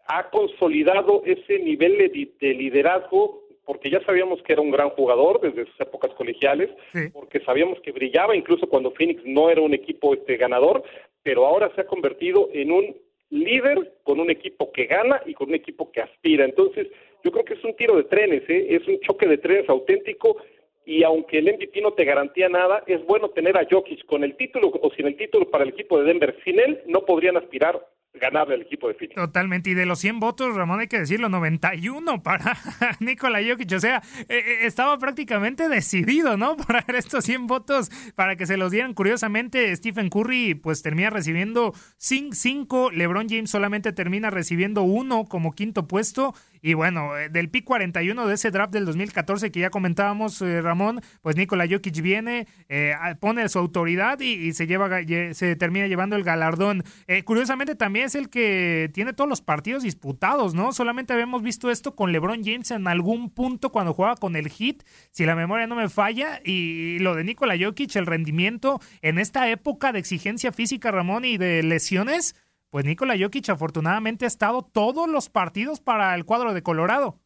ha 0.07 0.29
consolidado 0.29 1.23
ese 1.25 1.59
nivel 1.59 1.97
de 2.39 2.53
liderazgo 2.53 3.42
porque 3.65 3.89
ya 3.89 4.03
sabíamos 4.05 4.41
que 4.43 4.53
era 4.53 4.61
un 4.61 4.71
gran 4.71 4.89
jugador 4.89 5.39
desde 5.41 5.65
sus 5.65 5.79
épocas 5.79 6.11
colegiales, 6.13 6.69
porque 7.13 7.39
sabíamos 7.41 7.79
que 7.81 7.91
brillaba 7.91 8.35
incluso 8.35 8.67
cuando 8.67 8.91
Phoenix 8.91 9.21
no 9.25 9.49
era 9.49 9.61
un 9.61 9.73
equipo 9.73 10.13
este 10.13 10.37
ganador, 10.37 10.83
pero 11.23 11.45
ahora 11.45 11.71
se 11.75 11.81
ha 11.81 11.87
convertido 11.87 12.49
en 12.53 12.71
un 12.71 12.95
líder 13.29 13.93
con 14.03 14.19
un 14.19 14.29
equipo 14.29 14.71
que 14.71 14.85
gana 14.85 15.21
y 15.25 15.33
con 15.33 15.49
un 15.49 15.55
equipo 15.55 15.91
que 15.91 16.01
aspira. 16.01 16.45
Entonces, 16.45 16.87
yo 17.23 17.31
creo 17.31 17.45
que 17.45 17.55
es 17.55 17.63
un 17.63 17.75
tiro 17.75 17.95
de 17.95 18.03
trenes, 18.03 18.43
¿eh? 18.49 18.67
es 18.69 18.87
un 18.87 18.99
choque 18.99 19.27
de 19.27 19.37
trenes 19.37 19.67
auténtico 19.69 20.37
y 20.85 21.03
aunque 21.03 21.39
el 21.39 21.45
MVP 21.45 21.81
no 21.81 21.93
te 21.93 22.03
garantía 22.03 22.49
nada, 22.49 22.83
es 22.85 23.03
bueno 23.05 23.29
tener 23.29 23.57
a 23.57 23.65
Jokic 23.69 24.05
con 24.05 24.23
el 24.23 24.35
título 24.35 24.71
o 24.81 24.91
sin 24.91 25.07
el 25.07 25.15
título 25.15 25.49
para 25.49 25.63
el 25.63 25.69
equipo 25.69 25.97
de 25.97 26.05
Denver. 26.05 26.37
Sin 26.43 26.59
él 26.59 26.81
no 26.85 27.05
podrían 27.05 27.37
aspirar 27.37 27.87
ganarle 28.13 28.55
al 28.55 28.61
equipo 28.61 28.87
de 28.87 28.93
Phoenix. 28.93 29.15
Totalmente. 29.15 29.71
Y 29.71 29.73
de 29.73 29.85
los 29.85 29.99
100 29.99 30.19
votos, 30.19 30.55
Ramón, 30.55 30.79
hay 30.79 30.87
que 30.87 30.99
decirlo, 30.99 31.29
91 31.29 32.23
para 32.23 32.57
Nikola 32.99 33.39
Jokic. 33.45 33.71
O 33.73 33.79
sea, 33.79 34.01
eh, 34.29 34.37
eh, 34.37 34.57
estaba 34.63 34.97
prácticamente 34.97 35.67
decidido, 35.67 36.37
¿no? 36.37 36.55
Por 36.57 36.83
estos 36.95 37.25
100 37.25 37.47
votos 37.47 37.91
para 38.15 38.35
que 38.35 38.45
se 38.45 38.57
los 38.57 38.71
dieran. 38.71 38.93
Curiosamente, 38.93 39.75
Stephen 39.75 40.09
Curry 40.09 40.55
pues 40.55 40.81
termina 40.81 41.09
recibiendo 41.09 41.73
5, 41.97 42.91
LeBron 42.91 43.27
James 43.29 43.49
solamente 43.49 43.91
termina 43.93 44.29
recibiendo 44.29 44.83
uno 44.83 45.25
como 45.25 45.53
quinto 45.53 45.87
puesto 45.87 46.33
y 46.65 46.75
bueno, 46.75 47.17
eh, 47.17 47.27
del 47.27 47.49
pick 47.49 47.65
41 47.65 48.25
de 48.25 48.35
ese 48.35 48.49
draft 48.49 48.71
del 48.71 48.85
2014 48.85 49.51
que 49.51 49.59
ya 49.59 49.69
comentábamos, 49.69 50.41
eh, 50.41 50.61
Ramón, 50.61 51.01
pues 51.21 51.35
Nikola 51.35 51.67
Jokic 51.69 52.01
viene, 52.01 52.47
eh, 52.69 52.95
pone 53.19 53.49
su 53.49 53.59
autoridad 53.59 54.21
y, 54.21 54.53
se 54.53 54.65
lleva 54.65 55.01
se 55.33 55.55
termina 55.57 55.87
llevando 55.87 56.15
el 56.15 56.23
galardón. 56.23 56.83
curiosamente 57.25 57.75
también 57.75 58.05
es 58.05 58.15
el 58.15 58.29
que 58.29 58.89
tiene 58.93 59.11
todos 59.11 59.29
los 59.29 59.41
partidos 59.41 59.83
disputados, 59.83 60.53
¿no? 60.53 60.71
Solamente 60.71 61.11
habíamos 61.11 61.41
visto 61.41 61.69
esto 61.69 61.95
con 61.95 62.13
LeBron 62.13 62.43
James 62.45 62.71
en 62.71 62.87
algún 62.87 63.29
punto 63.29 63.71
cuando 63.71 63.93
jugaba 63.93 64.15
con 64.15 64.37
el 64.37 64.49
Heat, 64.49 64.83
si 65.11 65.25
la 65.25 65.35
memoria 65.35 65.67
no 65.67 65.75
me 65.75 65.89
falla, 65.89 66.39
y 66.45 66.99
lo 66.99 67.15
de 67.15 67.25
Nikola 67.25 67.55
Jokic, 67.59 67.93
el 67.97 68.05
rendimiento 68.05 68.79
en 69.01 69.19
esta 69.19 69.49
época 69.49 69.91
de 69.91 69.99
exigencia 69.99 70.53
física, 70.53 70.91
Ramón, 70.91 71.25
y 71.25 71.37
de 71.37 71.61
lesiones, 71.63 72.35
pues 72.73 72.85
Nikola 72.85 73.15
Jokic 73.15 73.49
afortunadamente 73.49 74.25
ha 74.25 74.27
estado 74.27 74.63
todos 74.63 75.07
los 75.07 75.29
partidos 75.29 75.79
para 75.79 76.15
el 76.15 76.25
cuadro 76.25 76.55
de 76.55 76.63
Colorado. 76.63 77.19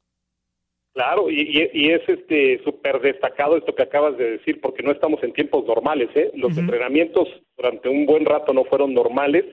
Claro, 0.91 1.29
y, 1.29 1.89
es 1.89 2.01
este 2.09 2.61
súper 2.65 2.99
destacado 2.99 3.55
esto 3.55 3.73
que 3.73 3.83
acabas 3.83 4.17
de 4.17 4.31
decir, 4.31 4.59
porque 4.59 4.83
no 4.83 4.91
estamos 4.91 5.23
en 5.23 5.31
tiempos 5.31 5.65
normales, 5.65 6.09
¿eh? 6.15 6.31
Los 6.35 6.57
entrenamientos 6.57 7.29
durante 7.55 7.87
un 7.87 8.05
buen 8.05 8.25
rato 8.25 8.51
no 8.51 8.65
fueron 8.65 8.93
normales 8.93 9.45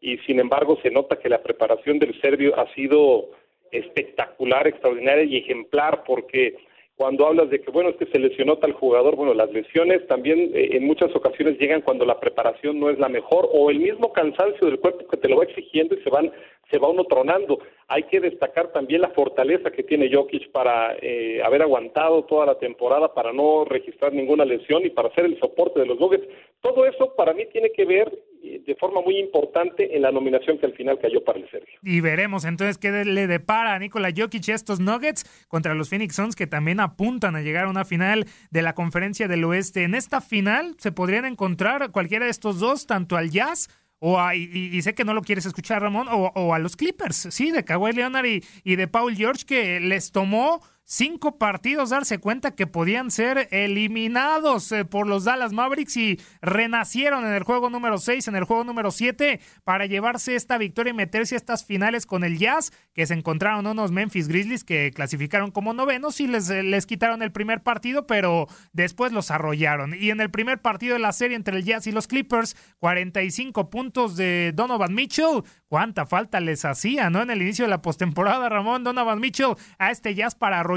y 0.00 0.18
sin 0.18 0.38
embargo 0.38 0.78
se 0.80 0.92
nota 0.92 1.18
que 1.18 1.28
la 1.28 1.42
preparación 1.42 1.98
del 1.98 2.20
serbio 2.20 2.56
ha 2.56 2.72
sido 2.74 3.30
espectacular, 3.72 4.68
extraordinaria 4.68 5.24
y 5.24 5.38
ejemplar, 5.38 6.04
porque 6.06 6.54
cuando 7.02 7.26
hablas 7.26 7.50
de 7.50 7.60
que, 7.60 7.72
bueno, 7.72 7.90
es 7.90 7.96
que 7.96 8.06
se 8.06 8.18
lesionó 8.20 8.58
tal 8.58 8.74
jugador, 8.74 9.16
bueno, 9.16 9.34
las 9.34 9.50
lesiones 9.50 10.06
también 10.06 10.52
eh, 10.54 10.76
en 10.76 10.86
muchas 10.86 11.12
ocasiones 11.16 11.58
llegan 11.58 11.80
cuando 11.80 12.04
la 12.04 12.20
preparación 12.20 12.78
no 12.78 12.90
es 12.90 12.98
la 13.00 13.08
mejor 13.08 13.48
o 13.52 13.70
el 13.70 13.80
mismo 13.80 14.12
cansancio 14.12 14.68
del 14.68 14.78
cuerpo 14.78 15.08
que 15.08 15.16
te 15.16 15.28
lo 15.28 15.38
va 15.38 15.42
exigiendo 15.42 15.96
y 15.96 16.02
se 16.04 16.10
van 16.10 16.30
se 16.70 16.78
va 16.78 16.88
uno 16.88 17.02
tronando. 17.02 17.58
Hay 17.88 18.04
que 18.04 18.20
destacar 18.20 18.70
también 18.70 19.00
la 19.00 19.10
fortaleza 19.10 19.72
que 19.72 19.82
tiene 19.82 20.14
Jokic 20.14 20.52
para 20.52 20.96
eh, 21.02 21.42
haber 21.42 21.62
aguantado 21.62 22.22
toda 22.22 22.46
la 22.46 22.54
temporada, 22.60 23.12
para 23.12 23.32
no 23.32 23.64
registrar 23.64 24.12
ninguna 24.12 24.44
lesión 24.44 24.86
y 24.86 24.90
para 24.90 25.12
ser 25.12 25.24
el 25.24 25.40
soporte 25.40 25.80
de 25.80 25.86
los 25.86 25.98
Nuggets. 25.98 26.28
Todo 26.60 26.86
eso 26.86 27.16
para 27.16 27.34
mí 27.34 27.46
tiene 27.46 27.72
que 27.72 27.84
ver 27.84 28.16
de 28.42 28.74
forma 28.76 29.00
muy 29.00 29.18
importante 29.18 29.96
en 29.96 30.02
la 30.02 30.10
nominación 30.10 30.58
que 30.58 30.66
al 30.66 30.74
final 30.74 30.98
cayó 31.00 31.22
para 31.24 31.38
el 31.38 31.50
Sergio. 31.50 31.78
Y 31.82 32.00
veremos 32.00 32.44
entonces 32.44 32.78
qué 32.78 32.90
le 33.04 33.26
depara 33.26 33.74
a 33.74 33.78
Nikola 33.78 34.10
Jokic 34.16 34.48
estos 34.48 34.80
Nuggets 34.80 35.24
contra 35.48 35.74
los 35.74 35.88
Phoenix 35.88 36.16
Suns 36.16 36.36
que 36.36 36.46
también 36.46 36.80
apuntan 36.80 37.36
a 37.36 37.40
llegar 37.40 37.66
a 37.66 37.70
una 37.70 37.84
final 37.84 38.26
de 38.50 38.62
la 38.62 38.74
Conferencia 38.74 39.28
del 39.28 39.44
Oeste. 39.44 39.84
En 39.84 39.94
esta 39.94 40.20
final 40.20 40.74
se 40.78 40.92
podrían 40.92 41.24
encontrar 41.24 41.90
cualquiera 41.92 42.24
de 42.24 42.30
estos 42.30 42.58
dos, 42.58 42.86
tanto 42.86 43.16
al 43.16 43.30
Jazz 43.30 43.68
o 44.04 44.18
a, 44.18 44.34
y, 44.34 44.82
sé 44.82 44.96
que 44.96 45.04
no 45.04 45.14
lo 45.14 45.22
quieres 45.22 45.46
escuchar, 45.46 45.80
Ramón, 45.80 46.08
o, 46.10 46.54
a 46.54 46.58
los 46.58 46.74
Clippers, 46.74 47.28
sí, 47.30 47.52
de 47.52 47.64
Kawhi 47.64 47.92
Leonard 47.92 48.26
y, 48.26 48.42
y 48.64 48.74
de 48.74 48.88
Paul 48.88 49.14
George, 49.14 49.44
que 49.46 49.78
les 49.78 50.10
tomó 50.10 50.60
cinco 50.84 51.38
partidos 51.38 51.90
darse 51.90 52.18
cuenta 52.18 52.54
que 52.54 52.66
podían 52.66 53.10
ser 53.10 53.48
eliminados 53.50 54.70
eh, 54.72 54.84
por 54.84 55.06
los 55.06 55.24
Dallas 55.24 55.52
Mavericks 55.52 55.96
y 55.96 56.20
renacieron 56.40 57.24
en 57.24 57.32
el 57.32 57.44
juego 57.44 57.70
número 57.70 57.98
6, 57.98 58.28
en 58.28 58.36
el 58.36 58.44
juego 58.44 58.64
número 58.64 58.90
7 58.90 59.40
para 59.64 59.86
llevarse 59.86 60.34
esta 60.34 60.58
victoria 60.58 60.90
y 60.90 60.94
meterse 60.94 61.34
a 61.34 61.38
estas 61.38 61.64
finales 61.64 62.04
con 62.04 62.24
el 62.24 62.38
Jazz, 62.38 62.72
que 62.94 63.06
se 63.06 63.14
encontraron 63.14 63.66
unos 63.66 63.92
Memphis 63.92 64.28
Grizzlies 64.28 64.64
que 64.64 64.90
clasificaron 64.90 65.50
como 65.50 65.72
novenos 65.72 66.20
y 66.20 66.26
les, 66.26 66.50
eh, 66.50 66.62
les 66.62 66.86
quitaron 66.86 67.22
el 67.22 67.32
primer 67.32 67.62
partido, 67.62 68.06
pero 68.06 68.48
después 68.72 69.12
los 69.12 69.30
arrollaron. 69.30 69.94
Y 69.94 70.10
en 70.10 70.20
el 70.20 70.30
primer 70.30 70.60
partido 70.60 70.94
de 70.94 71.00
la 71.00 71.12
serie 71.12 71.36
entre 71.36 71.56
el 71.56 71.64
Jazz 71.64 71.86
y 71.86 71.92
los 71.92 72.06
Clippers, 72.06 72.56
45 72.80 73.70
puntos 73.70 74.16
de 74.16 74.52
Donovan 74.54 74.94
Mitchell, 74.94 75.42
cuánta 75.68 76.06
falta 76.06 76.40
les 76.40 76.64
hacía, 76.64 77.08
¿no? 77.08 77.22
En 77.22 77.30
el 77.30 77.40
inicio 77.40 77.64
de 77.64 77.70
la 77.70 77.82
postemporada, 77.82 78.48
Ramón 78.48 78.84
Donovan 78.84 79.20
Mitchell 79.20 79.54
a 79.78 79.90
este 79.90 80.14
Jazz 80.14 80.34
para 80.34 80.60
arrollar. 80.60 80.71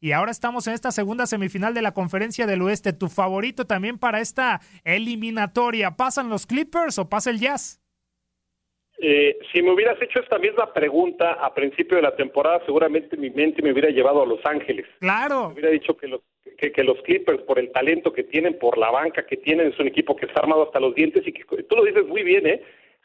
Y 0.00 0.12
ahora 0.12 0.30
estamos 0.30 0.66
en 0.66 0.74
esta 0.74 0.90
segunda 0.90 1.26
semifinal 1.26 1.74
de 1.74 1.82
la 1.82 1.94
Conferencia 1.94 2.46
del 2.46 2.62
Oeste. 2.62 2.92
¿Tu 2.92 3.08
favorito 3.08 3.66
también 3.66 3.98
para 3.98 4.20
esta 4.20 4.60
eliminatoria? 4.84 5.92
¿Pasan 5.92 6.28
los 6.28 6.46
Clippers 6.46 6.98
o 6.98 7.08
pasa 7.08 7.30
el 7.30 7.40
Jazz? 7.40 7.80
Eh, 8.98 9.38
si 9.52 9.62
me 9.62 9.72
hubieras 9.72 10.00
hecho 10.00 10.20
esta 10.20 10.38
misma 10.38 10.72
pregunta 10.72 11.32
a 11.32 11.52
principio 11.52 11.96
de 11.96 12.02
la 12.02 12.16
temporada, 12.16 12.62
seguramente 12.64 13.16
mi 13.16 13.30
mente 13.30 13.62
me 13.62 13.72
hubiera 13.72 13.90
llevado 13.90 14.22
a 14.22 14.26
Los 14.26 14.44
Ángeles. 14.46 14.86
Claro. 15.00 15.48
Me 15.48 15.54
hubiera 15.54 15.70
dicho 15.70 15.96
que 15.96 16.08
los, 16.08 16.22
que, 16.56 16.82
los 16.82 17.00
Clippers, 17.02 17.42
por 17.42 17.58
el 17.58 17.70
talento 17.72 18.12
que 18.12 18.24
tienen, 18.24 18.58
por 18.58 18.78
la 18.78 18.90
banca 18.90 19.26
que 19.26 19.36
tienen, 19.36 19.68
es 19.68 19.78
un 19.78 19.88
equipo 19.88 20.16
que 20.16 20.26
está 20.26 20.40
armado 20.40 20.64
hasta 20.64 20.80
los 20.80 20.94
dientes 20.94 21.26
y 21.26 21.32
que 21.32 21.44
tú 21.44 21.76
lo 21.76 21.84
dices 21.84 22.06
muy 22.06 22.22
bien, 22.22 22.46
¿eh? 22.46 22.62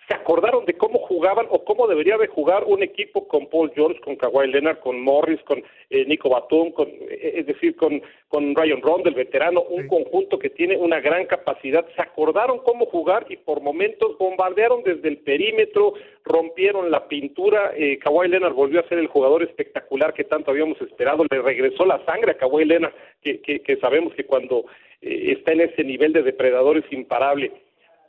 Se 0.08 0.15
acordaron 0.15 0.65
de 0.65 0.74
cómo 0.74 1.00
jugaban 1.00 1.46
o 1.50 1.63
cómo 1.63 1.88
debería 1.88 2.17
de 2.17 2.27
jugar 2.27 2.63
un 2.65 2.84
equipo 2.84 3.27
con 3.27 3.48
Paul 3.48 3.72
George, 3.74 4.00
con 4.01 4.15
Kawhi 4.15 4.48
Leonard, 4.48 4.79
con 4.79 5.00
Morris, 5.00 5.41
con 5.43 5.63
eh, 5.89 6.05
Nico 6.05 6.29
Batum, 6.29 6.72
con, 6.72 6.88
eh, 6.88 7.34
es 7.36 7.46
decir, 7.46 7.75
con, 7.75 8.01
con 8.27 8.55
Ryan 8.55 8.81
Ronda, 8.81 9.10
el 9.10 9.15
veterano, 9.15 9.62
un 9.62 9.88
conjunto 9.88 10.39
que 10.39 10.50
tiene 10.50 10.75
una 10.75 11.00
gran 11.00 11.25
capacidad. 11.25 11.86
Se 11.96 12.01
acordaron 12.01 12.60
cómo 12.60 12.86
jugar 12.88 13.25
y 13.29 13.38
por 13.38 13.62
momentos 13.62 14.17
bombardearon 14.17 14.84
desde 14.84 15.08
el 15.08 15.17
perímetro, 15.20 15.93
rompieron 16.25 16.89
la 16.89 17.08
pintura. 17.08 17.72
Eh, 17.75 18.00
Kawhi 18.00 18.27
Leonard 18.27 18.53
volvió 18.53 18.79
a 18.79 18.88
ser 18.88 18.98
el 18.98 19.08
jugador 19.08 19.43
espectacular 19.43 20.13
que 20.13 20.24
tanto 20.24 20.51
habíamos 20.51 20.81
esperado. 20.81 21.25
Le 21.29 21.41
regresó 21.41 21.86
la 21.86 22.03
sangre 22.05 22.31
a 22.31 22.38
Kawhi 22.38 22.65
Leonard, 22.65 22.93
que, 23.22 23.39
que, 23.41 23.62
que 23.62 23.77
sabemos 23.77 24.13
que 24.15 24.25
cuando 24.25 24.65
eh, 25.01 25.34
está 25.38 25.51
en 25.53 25.62
ese 25.62 25.84
nivel 25.84 26.13
de 26.13 26.24
depredador 26.24 26.77
es 26.77 26.91
imparable. 26.91 27.51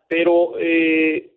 Pero 0.08 0.54
eh, 0.58 1.31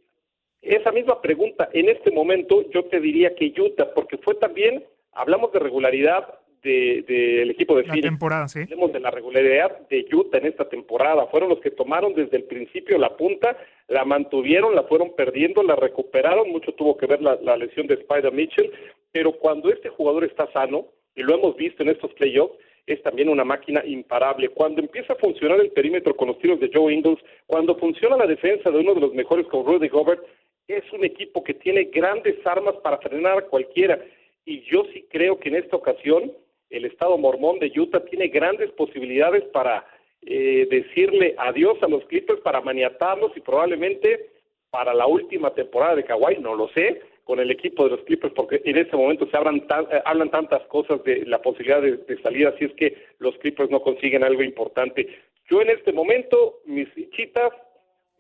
esa 0.65 0.91
misma 0.91 1.22
pregunta, 1.22 1.69
en 1.74 1.89
este 1.89 2.12
momento 2.12 2.69
yo 2.72 2.86
te 2.86 3.00
diría 3.00 3.36
que 3.36 3.53
Utah, 3.57 3.93
porque 3.93 4.17
fue 4.17 4.36
también, 4.36 4.84
hablamos 5.13 5.51
de 5.51 5.60
regularidad 5.60 6.39
del 6.63 7.05
de, 7.05 7.43
equipo 7.43 7.75
de 7.75 7.86
la 7.86 7.93
temporada, 7.93 8.48
sí. 8.48 8.62
Hablamos 8.62 8.91
de 8.91 9.00
la 9.00 9.12
regularidad 9.12 9.88
de 9.88 10.05
Utah 10.12 10.39
en 10.39 10.48
esta 10.48 10.67
temporada. 10.67 11.27
Fueron 11.27 11.50
los 11.50 11.60
que 11.60 11.69
tomaron 11.69 12.15
desde 12.15 12.38
el 12.38 12.45
principio 12.45 12.98
la 12.98 13.15
punta, 13.15 13.55
la 13.88 14.03
mantuvieron, 14.03 14.74
la 14.74 14.84
fueron 14.84 15.15
perdiendo, 15.15 15.62
la 15.62 15.75
recuperaron. 15.75 16.50
Mucho 16.50 16.74
tuvo 16.74 16.98
que 16.98 17.05
ver 17.05 17.22
la, 17.22 17.36
la 17.43 17.55
lesión 17.55 17.86
de 17.86 17.93
Spider 17.95 18.31
Mitchell, 18.31 18.72
pero 19.12 19.34
cuando 19.34 19.69
este 19.69 19.89
jugador 19.89 20.24
está 20.24 20.51
sano, 20.51 20.88
y 21.15 21.22
lo 21.22 21.36
hemos 21.36 21.55
visto 21.55 21.84
en 21.84 21.89
estos 21.89 22.13
playoffs, 22.15 22.57
es 22.88 23.01
también 23.01 23.29
una 23.29 23.43
máquina 23.43 23.84
imparable. 23.86 24.50
Cuando 24.50 24.81
empieza 24.81 25.13
a 25.13 25.17
funcionar 25.17 25.60
el 25.60 25.72
perímetro 25.72 26.15
con 26.15 26.27
los 26.27 26.39
tiros 26.39 26.60
de 26.60 26.69
Joe 26.74 26.93
Ingles, 26.93 27.19
cuando 27.48 27.75
funciona 27.77 28.17
la 28.17 28.27
defensa 28.27 28.69
de 28.69 28.77
uno 28.77 28.93
de 28.93 29.01
los 29.01 29.13
mejores 29.13 29.48
con 29.48 29.65
Rudy 29.65 29.88
Gobert, 29.88 30.24
es 30.67 30.84
un 30.93 31.03
equipo 31.03 31.43
que 31.43 31.53
tiene 31.53 31.86
grandes 31.86 32.36
armas 32.45 32.75
para 32.84 32.98
frenar 32.98 33.38
a 33.38 33.45
cualquiera. 33.45 34.03
Y 34.45 34.62
yo 34.62 34.86
sí 34.93 35.05
creo 35.10 35.39
que 35.39 35.50
en 35.50 35.55
esta 35.55 35.75
ocasión 35.75 36.31
el 36.69 36.86
Estado 36.86 37.17
mormón 37.17 37.60
de 37.60 37.72
Utah 37.75 38.03
tiene 38.05 38.27
grandes 38.27 38.72
posibilidades 38.72 39.43
para 39.45 39.86
eh, 40.24 40.67
decirle 40.69 41.36
adiós 41.38 41.81
a 41.81 41.88
los 41.88 42.03
Clippers, 42.05 42.41
para 42.41 42.62
maniatarlos 42.62 43.36
y 43.36 43.41
probablemente 43.41 44.31
para 44.72 44.93
la 44.93 45.07
última 45.07 45.53
temporada 45.53 45.95
de 45.95 46.03
Kawhi, 46.03 46.38
no 46.39 46.55
lo 46.55 46.67
sé, 46.69 47.01
con 47.24 47.39
el 47.39 47.50
equipo 47.50 47.86
de 47.86 47.91
los 47.91 48.05
Clippers, 48.05 48.34
porque 48.34 48.62
en 48.65 48.77
ese 48.77 48.95
momento 48.95 49.27
se 49.29 49.38
hablan, 49.38 49.57
eh, 49.57 50.01
hablan 50.05 50.29
tantas 50.29 50.62
cosas 50.67 51.03
de 51.03 51.25
la 51.25 51.41
posibilidad 51.41 51.81
de, 51.81 51.98
de 51.98 52.22
salida, 52.22 52.53
si 52.57 52.65
es 52.65 52.74
que 52.74 52.95
los 53.19 53.38
Clippers 53.38 53.69
no 53.69 53.81
consiguen 53.81 54.24
algo 54.24 54.43
importante. 54.43 55.07
Yo 55.50 55.62
en 55.62 55.69
este 55.69 55.93
momento, 55.93 56.60
mis 56.65 56.88
chitas 57.12 57.51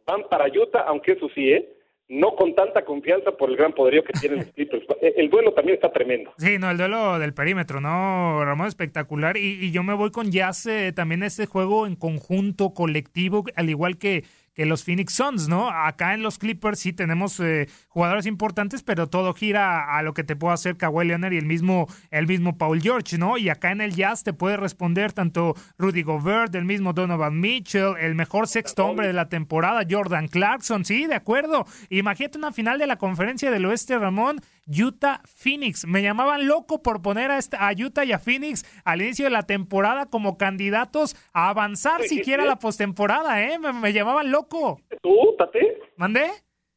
van 0.05 0.23
para 0.29 0.47
Utah, 0.47 0.81
aunque 0.87 1.13
eso 1.13 1.27
sí, 1.35 1.51
¿eh? 1.51 1.74
No 2.07 2.35
con 2.35 2.53
tanta 2.53 2.85
confianza 2.85 3.31
por 3.31 3.49
el 3.49 3.57
gran 3.57 3.73
poderío 3.73 4.03
que 4.03 4.13
tienen 4.13 4.39
los 4.39 4.47
Clippers. 4.49 4.85
El 5.01 5.29
duelo 5.29 5.53
también 5.53 5.75
está 5.75 5.91
tremendo. 5.91 6.31
Sí, 6.37 6.57
no, 6.59 6.69
el 6.69 6.77
duelo 6.77 7.17
del 7.19 7.33
perímetro, 7.33 7.81
¿no? 7.81 8.43
Ramón, 8.45 8.67
espectacular. 8.67 9.37
Y, 9.37 9.71
yo 9.71 9.83
me 9.83 9.93
voy 9.93 10.11
con 10.11 10.31
Jazz 10.31 10.67
eh, 10.67 10.93
también 10.93 11.23
este 11.23 11.45
juego 11.45 11.87
en 11.87 11.95
conjunto, 11.95 12.73
colectivo, 12.73 13.45
al 13.55 13.69
igual 13.69 13.97
que 13.97 14.23
que 14.55 14.65
los 14.65 14.83
Phoenix 14.83 15.13
Suns, 15.13 15.47
¿no? 15.47 15.69
Acá 15.69 16.13
en 16.13 16.23
los 16.23 16.39
Clippers 16.39 16.79
sí 16.79 16.93
tenemos 16.93 17.39
eh, 17.39 17.67
jugadores 17.89 18.25
importantes, 18.25 18.83
pero 18.83 19.07
todo 19.07 19.33
gira 19.33 19.97
a 19.97 20.01
lo 20.01 20.13
que 20.13 20.23
te 20.23 20.35
puede 20.35 20.53
hacer 20.53 20.77
Kawhi 20.77 21.05
Leonard 21.05 21.33
y 21.33 21.37
el 21.37 21.45
mismo, 21.45 21.87
el 22.09 22.25
mismo 22.25 22.57
Paul 22.57 22.81
George, 22.81 23.17
¿no? 23.17 23.37
Y 23.37 23.49
acá 23.49 23.71
en 23.71 23.81
el 23.81 23.93
Jazz 23.93 24.23
te 24.23 24.33
puede 24.33 24.57
responder 24.57 25.11
tanto 25.11 25.55
Rudy 25.77 26.03
Gobert, 26.03 26.55
el 26.55 26.65
mismo 26.65 26.93
Donovan 26.93 27.39
Mitchell, 27.39 27.95
el 27.99 28.15
mejor 28.15 28.47
sexto 28.47 28.85
hombre 28.85 29.07
de 29.07 29.13
la 29.13 29.27
temporada, 29.27 29.85
Jordan 29.89 30.29
Clarkson, 30.29 30.85
sí, 30.85 31.05
de 31.05 31.15
acuerdo. 31.15 31.65
Imagínate 31.89 32.37
una 32.37 32.53
final 32.53 32.79
de 32.79 32.87
la 32.87 32.97
conferencia 32.97 33.51
del 33.51 33.65
oeste, 33.65 33.99
Ramón, 33.99 34.39
Utah 34.67 35.21
Phoenix. 35.25 35.85
Me 35.85 36.01
llamaban 36.01 36.47
loco 36.47 36.81
por 36.81 37.01
poner 37.01 37.31
a, 37.31 37.37
esta, 37.37 37.67
a 37.67 37.71
Utah 37.73 38.03
y 38.05 38.11
a 38.11 38.19
Phoenix 38.19 38.63
al 38.83 39.01
inicio 39.01 39.25
de 39.25 39.31
la 39.31 39.43
temporada 39.43 40.07
como 40.09 40.37
candidatos 40.37 41.15
a 41.33 41.49
avanzar 41.49 42.01
siquiera 42.03 42.43
a 42.43 42.47
la 42.47 42.59
postemporada, 42.59 43.43
¿eh? 43.43 43.59
Me, 43.59 43.93
llamaban 43.93 44.31
loco. 44.31 44.79
¿Tú, 45.01 45.35
Tate? 45.37 45.77
¿Mandé? 45.97 46.27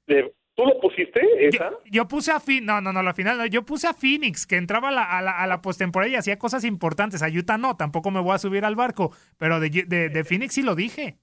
¿Tú 0.06 0.64
lo 0.64 0.80
pusiste? 0.80 1.20
Esa? 1.38 1.70
Yo, 1.90 2.08
puse 2.08 2.32
a 2.32 2.40
Phoenix, 2.40 2.66
no, 2.66 2.80
no, 2.80 2.92
no, 2.92 3.02
la 3.02 3.14
final, 3.14 3.38
no, 3.38 3.46
yo 3.46 3.64
puse 3.64 3.86
a 3.86 3.94
Phoenix, 3.94 4.46
que 4.46 4.56
entraba 4.56 4.88
a 4.88 4.92
la, 4.92 5.18
a 5.18 5.22
la, 5.22 5.30
a 5.30 5.46
la 5.46 5.62
postemporada 5.62 6.10
y 6.10 6.16
hacía 6.16 6.38
cosas 6.38 6.64
importantes. 6.64 7.22
A 7.22 7.28
Utah 7.28 7.58
no, 7.58 7.76
tampoco 7.76 8.10
me 8.10 8.20
voy 8.20 8.34
a 8.34 8.38
subir 8.38 8.64
al 8.64 8.74
barco, 8.74 9.12
pero 9.38 9.60
de, 9.60 9.70
de, 9.70 10.24
Phoenix 10.24 10.54
sí 10.54 10.62
lo 10.62 10.74
dije. 10.74 11.16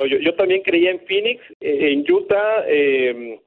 yo, 0.00 0.18
yo, 0.20 0.34
también 0.34 0.62
creía 0.62 0.90
en 0.90 1.06
Phoenix, 1.06 1.40
eh, 1.60 1.92
en 1.92 2.12
Utah. 2.12 2.64
Eh, 2.66 3.40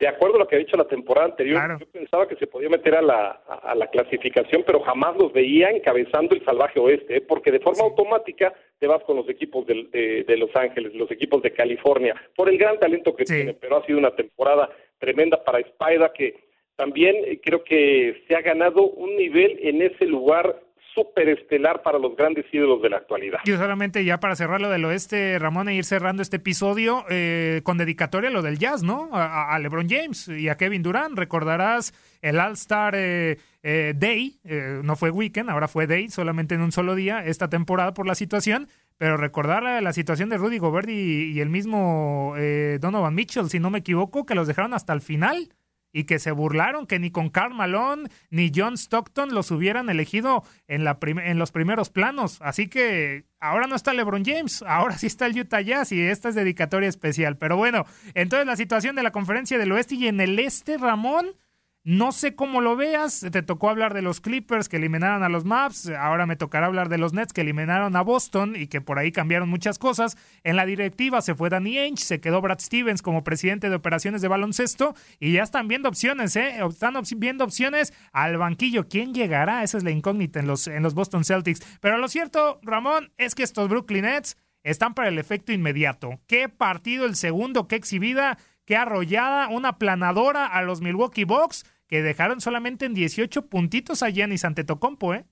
de 0.00 0.08
acuerdo 0.08 0.36
a 0.36 0.38
lo 0.40 0.48
que 0.48 0.56
ha 0.56 0.58
dicho 0.58 0.78
la 0.78 0.88
temporada 0.88 1.26
anterior, 1.26 1.78
yo 1.78 1.86
pensaba 1.86 2.26
que 2.26 2.34
se 2.36 2.46
podía 2.46 2.70
meter 2.70 2.94
a 2.94 3.02
la, 3.02 3.42
a, 3.46 3.74
la 3.74 3.86
clasificación, 3.88 4.62
pero 4.66 4.80
jamás 4.80 5.14
los 5.18 5.30
veía 5.30 5.68
encabezando 5.68 6.34
el 6.34 6.42
salvaje 6.42 6.80
oeste, 6.80 7.18
¿eh? 7.18 7.20
porque 7.20 7.52
de 7.52 7.60
forma 7.60 7.84
automática 7.84 8.54
te 8.78 8.86
vas 8.86 9.04
con 9.04 9.16
los 9.16 9.28
equipos 9.28 9.66
de, 9.66 10.24
de, 10.26 10.36
Los 10.38 10.56
Ángeles, 10.56 10.94
los 10.94 11.10
equipos 11.10 11.42
de 11.42 11.52
California, 11.52 12.14
por 12.34 12.48
el 12.48 12.56
gran 12.56 12.78
talento 12.78 13.14
que 13.14 13.24
tiene, 13.24 13.52
pero 13.52 13.76
ha 13.76 13.84
sido 13.84 13.98
una 13.98 14.16
temporada 14.16 14.70
tremenda 14.98 15.44
para 15.44 15.60
Spider, 15.60 16.10
que 16.14 16.34
también 16.76 17.16
eh, 17.26 17.38
creo 17.42 17.62
que 17.62 18.24
se 18.26 18.34
ha 18.34 18.40
ganado 18.40 18.82
un 18.82 19.14
nivel 19.16 19.58
en 19.62 19.82
ese 19.82 20.06
lugar 20.06 20.62
superestelar 20.94 21.82
para 21.82 21.98
los 21.98 22.16
grandes 22.16 22.46
ídolos 22.52 22.82
de 22.82 22.90
la 22.90 22.98
actualidad. 22.98 23.40
Y 23.44 23.50
solamente 23.52 24.04
ya 24.04 24.20
para 24.20 24.36
cerrar 24.36 24.60
lo 24.60 24.70
del 24.70 24.84
oeste, 24.84 25.38
Ramón, 25.38 25.68
e 25.68 25.74
ir 25.74 25.84
cerrando 25.84 26.22
este 26.22 26.36
episodio 26.36 27.04
eh, 27.10 27.60
con 27.64 27.78
dedicatoria 27.78 28.30
a 28.30 28.32
lo 28.32 28.42
del 28.42 28.58
jazz, 28.58 28.82
¿no? 28.82 29.10
A, 29.12 29.58
LeBron 29.58 29.88
James 29.88 30.28
y 30.28 30.48
a 30.48 30.56
Kevin 30.56 30.82
Durant. 30.82 31.16
Recordarás 31.16 31.92
el 32.22 32.38
All-Star 32.38 32.94
eh, 32.96 33.38
eh, 33.62 33.94
Day, 33.96 34.38
no 34.82 34.96
fue 34.96 35.10
weekend, 35.10 35.50
ahora 35.50 35.68
fue 35.68 35.86
Day, 35.86 36.08
solamente 36.08 36.54
en 36.54 36.62
un 36.62 36.72
solo 36.72 36.94
día 36.94 37.24
esta 37.24 37.48
temporada 37.48 37.94
por 37.94 38.06
la 38.06 38.14
situación. 38.14 38.68
Pero 38.98 39.16
recordar 39.16 39.62
la, 39.62 39.92
situación 39.94 40.28
de 40.28 40.36
Rudy 40.36 40.58
Gobert 40.58 40.88
y, 40.90 41.32
y 41.32 41.40
el 41.40 41.48
mismo 41.48 42.34
Donovan 42.80 43.14
Mitchell, 43.14 43.48
si 43.48 43.58
no 43.58 43.70
me 43.70 43.78
equivoco, 43.78 44.26
que 44.26 44.34
los 44.34 44.46
dejaron 44.46 44.74
hasta 44.74 44.92
el 44.92 45.00
final 45.00 45.48
y 45.92 46.04
que 46.04 46.18
se 46.18 46.30
burlaron 46.30 46.86
que 46.86 46.98
ni 46.98 47.10
con 47.10 47.30
Karl 47.30 47.54
Malone 47.54 48.08
ni 48.30 48.50
John 48.54 48.74
Stockton 48.74 49.34
los 49.34 49.50
hubieran 49.50 49.90
elegido 49.90 50.44
en, 50.68 50.84
la 50.84 50.98
en 51.02 51.38
los 51.38 51.52
primeros 51.52 51.90
planos. 51.90 52.38
Así 52.40 52.68
que 52.68 53.24
ahora 53.40 53.66
no 53.66 53.74
está 53.74 53.92
LeBron 53.92 54.24
James, 54.24 54.62
ahora 54.66 54.98
sí 54.98 55.06
está 55.06 55.26
el 55.26 55.38
Utah 55.38 55.60
Jazz 55.60 55.92
y 55.92 56.00
esta 56.00 56.28
es 56.28 56.34
dedicatoria 56.34 56.88
especial. 56.88 57.36
Pero 57.36 57.56
bueno, 57.56 57.86
entonces 58.14 58.46
la 58.46 58.56
situación 58.56 58.96
de 58.96 59.02
la 59.02 59.12
conferencia 59.12 59.58
del 59.58 59.72
oeste 59.72 59.96
y 59.96 60.06
en 60.06 60.20
el 60.20 60.38
este, 60.38 60.78
Ramón, 60.78 61.34
no 61.82 62.12
sé 62.12 62.34
cómo 62.34 62.60
lo 62.60 62.76
veas, 62.76 63.26
te 63.32 63.42
tocó 63.42 63.70
hablar 63.70 63.94
de 63.94 64.02
los 64.02 64.20
Clippers 64.20 64.68
que 64.68 64.76
eliminaron 64.76 65.22
a 65.22 65.30
los 65.30 65.46
Maps, 65.46 65.88
ahora 65.88 66.26
me 66.26 66.36
tocará 66.36 66.66
hablar 66.66 66.90
de 66.90 66.98
los 66.98 67.14
Nets 67.14 67.32
que 67.32 67.40
eliminaron 67.40 67.96
a 67.96 68.02
Boston 68.02 68.54
y 68.54 68.66
que 68.66 68.82
por 68.82 68.98
ahí 68.98 69.12
cambiaron 69.12 69.48
muchas 69.48 69.78
cosas. 69.78 70.18
En 70.44 70.56
la 70.56 70.66
directiva 70.66 71.22
se 71.22 71.34
fue 71.34 71.48
Danny 71.48 71.78
Ainge, 71.78 72.04
se 72.04 72.20
quedó 72.20 72.42
Brad 72.42 72.60
Stevens 72.60 73.00
como 73.00 73.24
presidente 73.24 73.70
de 73.70 73.76
operaciones 73.76 74.20
de 74.20 74.28
baloncesto 74.28 74.94
y 75.18 75.32
ya 75.32 75.42
están 75.42 75.68
viendo 75.68 75.88
opciones, 75.88 76.36
¿eh? 76.36 76.56
Están 76.68 76.94
viendo 77.16 77.44
opciones 77.44 77.94
al 78.12 78.36
banquillo. 78.36 78.86
¿Quién 78.86 79.14
llegará? 79.14 79.62
Esa 79.62 79.78
es 79.78 79.84
la 79.84 79.90
incógnita 79.90 80.38
en 80.38 80.46
los, 80.46 80.66
en 80.66 80.82
los 80.82 80.92
Boston 80.92 81.24
Celtics. 81.24 81.60
Pero 81.80 81.96
lo 81.96 82.08
cierto, 82.08 82.60
Ramón, 82.62 83.10
es 83.16 83.34
que 83.34 83.42
estos 83.42 83.70
Brooklyn 83.70 84.02
Nets 84.02 84.36
están 84.62 84.92
para 84.92 85.08
el 85.08 85.18
efecto 85.18 85.52
inmediato. 85.52 86.20
¿Qué 86.26 86.50
partido 86.50 87.06
el 87.06 87.16
segundo? 87.16 87.68
¿Qué 87.68 87.76
exhibida? 87.76 88.36
Qué 88.70 88.76
arrollada, 88.76 89.48
una 89.48 89.78
planadora 89.78 90.46
a 90.46 90.62
los 90.62 90.80
Milwaukee 90.80 91.24
Bucks 91.24 91.64
que 91.88 92.02
dejaron 92.02 92.40
solamente 92.40 92.84
en 92.84 92.94
18 92.94 93.48
puntitos 93.48 94.04
a 94.04 94.10
Giannis 94.10 94.44
Antetokounmpo, 94.44 95.12
¿eh? 95.12 95.24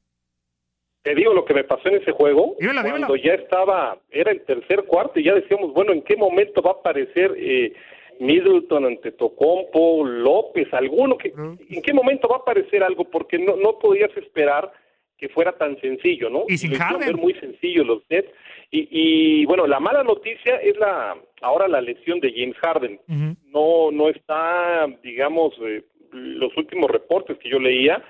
Te 1.03 1.15
digo 1.15 1.33
lo 1.33 1.45
que 1.45 1.55
me 1.55 1.63
pasó 1.63 1.89
en 1.89 2.03
ese 2.03 2.11
juego. 2.11 2.57
cuando 2.59 3.15
ya 3.15 3.35
estaba, 3.35 3.97
era 4.11 4.33
el 4.33 4.45
tercer 4.45 4.83
cuarto 4.87 5.21
y 5.21 5.25
ya 5.27 5.35
decíamos, 5.35 5.73
bueno, 5.73 5.93
¿en 5.93 6.03
qué 6.03 6.17
momento 6.17 6.61
va 6.63 6.73
a 6.73 6.81
aparecer 6.81 7.33
eh, 7.39 7.75
Middleton, 8.19 8.87
Antetokounmpo, 8.87 10.05
López, 10.05 10.67
alguno? 10.75 11.17
Que, 11.17 11.29
¿En 11.29 11.81
qué 11.81 11.93
momento 11.93 12.27
va 12.27 12.39
a 12.39 12.41
aparecer 12.41 12.83
algo? 12.83 13.05
Porque 13.05 13.39
no, 13.39 13.55
no 13.55 13.79
podías 13.79 14.11
esperar 14.17 14.73
que 15.17 15.29
fuera 15.29 15.53
tan 15.53 15.81
sencillo, 15.81 16.29
¿no? 16.29 16.43
Y 16.49 16.59
sin 16.59 16.75
Harden. 16.75 17.15
muy 17.15 17.35
sencillo 17.35 17.85
los 17.85 18.03
Nets. 18.11 18.31
Y, 18.71 18.89
y, 18.91 19.47
bueno, 19.47 19.67
la 19.67 19.81
mala 19.81 20.03
noticia 20.05 20.57
es 20.57 20.77
la 20.77 21.17
ahora 21.41 21.69
la 21.69 21.81
lesión 21.81 22.21
de 22.21 22.33
James 22.33 22.57
Harden. 22.59 23.01
No 23.47 23.91
no 23.91 24.09
está, 24.09 24.87
digamos, 25.03 25.55
eh, 25.63 25.83
los 26.13 26.57
últimos 26.57 26.91
reportes 26.91 27.39
que 27.39 27.49
yo 27.49 27.59
leía, 27.59 28.03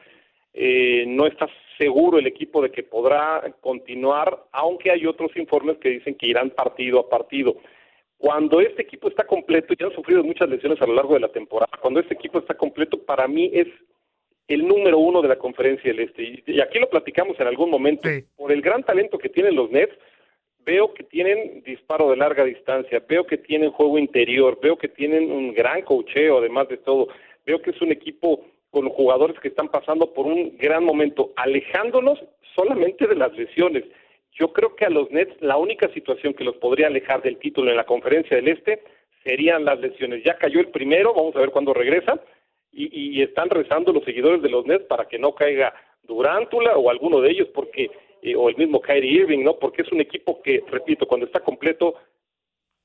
eh, 0.54 1.04
no 1.06 1.26
está 1.26 1.48
seguro 1.76 2.18
el 2.18 2.26
equipo 2.26 2.60
de 2.62 2.70
que 2.70 2.82
podrá 2.82 3.42
continuar, 3.60 4.44
aunque 4.52 4.90
hay 4.90 5.06
otros 5.06 5.30
informes 5.36 5.78
que 5.78 5.90
dicen 5.90 6.16
que 6.16 6.26
irán 6.26 6.50
partido 6.50 6.98
a 6.98 7.08
partido. 7.08 7.56
Cuando 8.16 8.60
este 8.60 8.82
equipo 8.82 9.08
está 9.08 9.24
completo, 9.24 9.74
ya 9.78 9.86
han 9.86 9.94
sufrido 9.94 10.24
muchas 10.24 10.48
lesiones 10.48 10.82
a 10.82 10.86
lo 10.86 10.94
largo 10.94 11.14
de 11.14 11.20
la 11.20 11.28
temporada, 11.28 11.78
cuando 11.80 12.00
este 12.00 12.14
equipo 12.14 12.40
está 12.40 12.54
completo, 12.54 13.00
para 13.00 13.28
mí 13.28 13.50
es 13.54 13.68
el 14.48 14.66
número 14.66 14.98
uno 14.98 15.22
de 15.22 15.28
la 15.28 15.36
conferencia 15.36 15.92
del 15.92 16.00
Este. 16.00 16.42
Y 16.46 16.60
aquí 16.60 16.78
lo 16.78 16.88
platicamos 16.88 17.38
en 17.38 17.46
algún 17.46 17.70
momento. 17.70 18.08
Por 18.34 18.50
el 18.50 18.62
gran 18.62 18.82
talento 18.82 19.18
que 19.18 19.28
tienen 19.28 19.54
los 19.54 19.70
Nets, 19.70 19.94
veo 20.68 20.92
que 20.92 21.02
tienen 21.02 21.62
disparo 21.64 22.10
de 22.10 22.18
larga 22.18 22.44
distancia, 22.44 23.02
veo 23.08 23.24
que 23.24 23.38
tienen 23.38 23.70
juego 23.70 23.98
interior, 23.98 24.58
veo 24.62 24.76
que 24.76 24.88
tienen 24.88 25.32
un 25.32 25.54
gran 25.54 25.80
cocheo, 25.80 26.36
además 26.36 26.68
de 26.68 26.76
todo. 26.76 27.08
Veo 27.46 27.62
que 27.62 27.70
es 27.70 27.80
un 27.80 27.90
equipo 27.90 28.44
con 28.68 28.86
jugadores 28.90 29.40
que 29.40 29.48
están 29.48 29.68
pasando 29.68 30.12
por 30.12 30.26
un 30.26 30.58
gran 30.58 30.84
momento, 30.84 31.32
alejándonos 31.36 32.22
solamente 32.54 33.06
de 33.06 33.14
las 33.14 33.32
lesiones. 33.32 33.84
Yo 34.32 34.52
creo 34.52 34.76
que 34.76 34.84
a 34.84 34.90
los 34.90 35.10
Nets 35.10 35.40
la 35.40 35.56
única 35.56 35.88
situación 35.94 36.34
que 36.34 36.44
los 36.44 36.56
podría 36.56 36.88
alejar 36.88 37.22
del 37.22 37.38
título 37.38 37.70
en 37.70 37.78
la 37.78 37.86
conferencia 37.86 38.36
del 38.36 38.48
Este 38.48 38.82
serían 39.24 39.64
las 39.64 39.80
lesiones. 39.80 40.22
Ya 40.22 40.36
cayó 40.36 40.60
el 40.60 40.68
primero, 40.68 41.14
vamos 41.14 41.34
a 41.34 41.40
ver 41.40 41.50
cuándo 41.50 41.72
regresa, 41.72 42.20
y, 42.70 43.22
están 43.22 43.48
rezando 43.48 43.90
los 43.94 44.04
seguidores 44.04 44.42
de 44.42 44.50
los 44.50 44.66
Nets 44.66 44.84
para 44.84 45.08
que 45.08 45.18
no 45.18 45.34
caiga 45.34 45.72
Durántula 46.02 46.76
o 46.76 46.90
alguno 46.90 47.22
de 47.22 47.30
ellos, 47.30 47.48
porque 47.54 47.90
eh, 48.22 48.34
o 48.36 48.48
el 48.48 48.56
mismo 48.56 48.80
Kyrie 48.80 49.22
Irving, 49.22 49.44
¿no? 49.44 49.58
Porque 49.58 49.82
es 49.82 49.92
un 49.92 50.00
equipo 50.00 50.40
que, 50.42 50.62
repito, 50.70 51.06
cuando 51.06 51.26
está 51.26 51.40
completo 51.40 51.94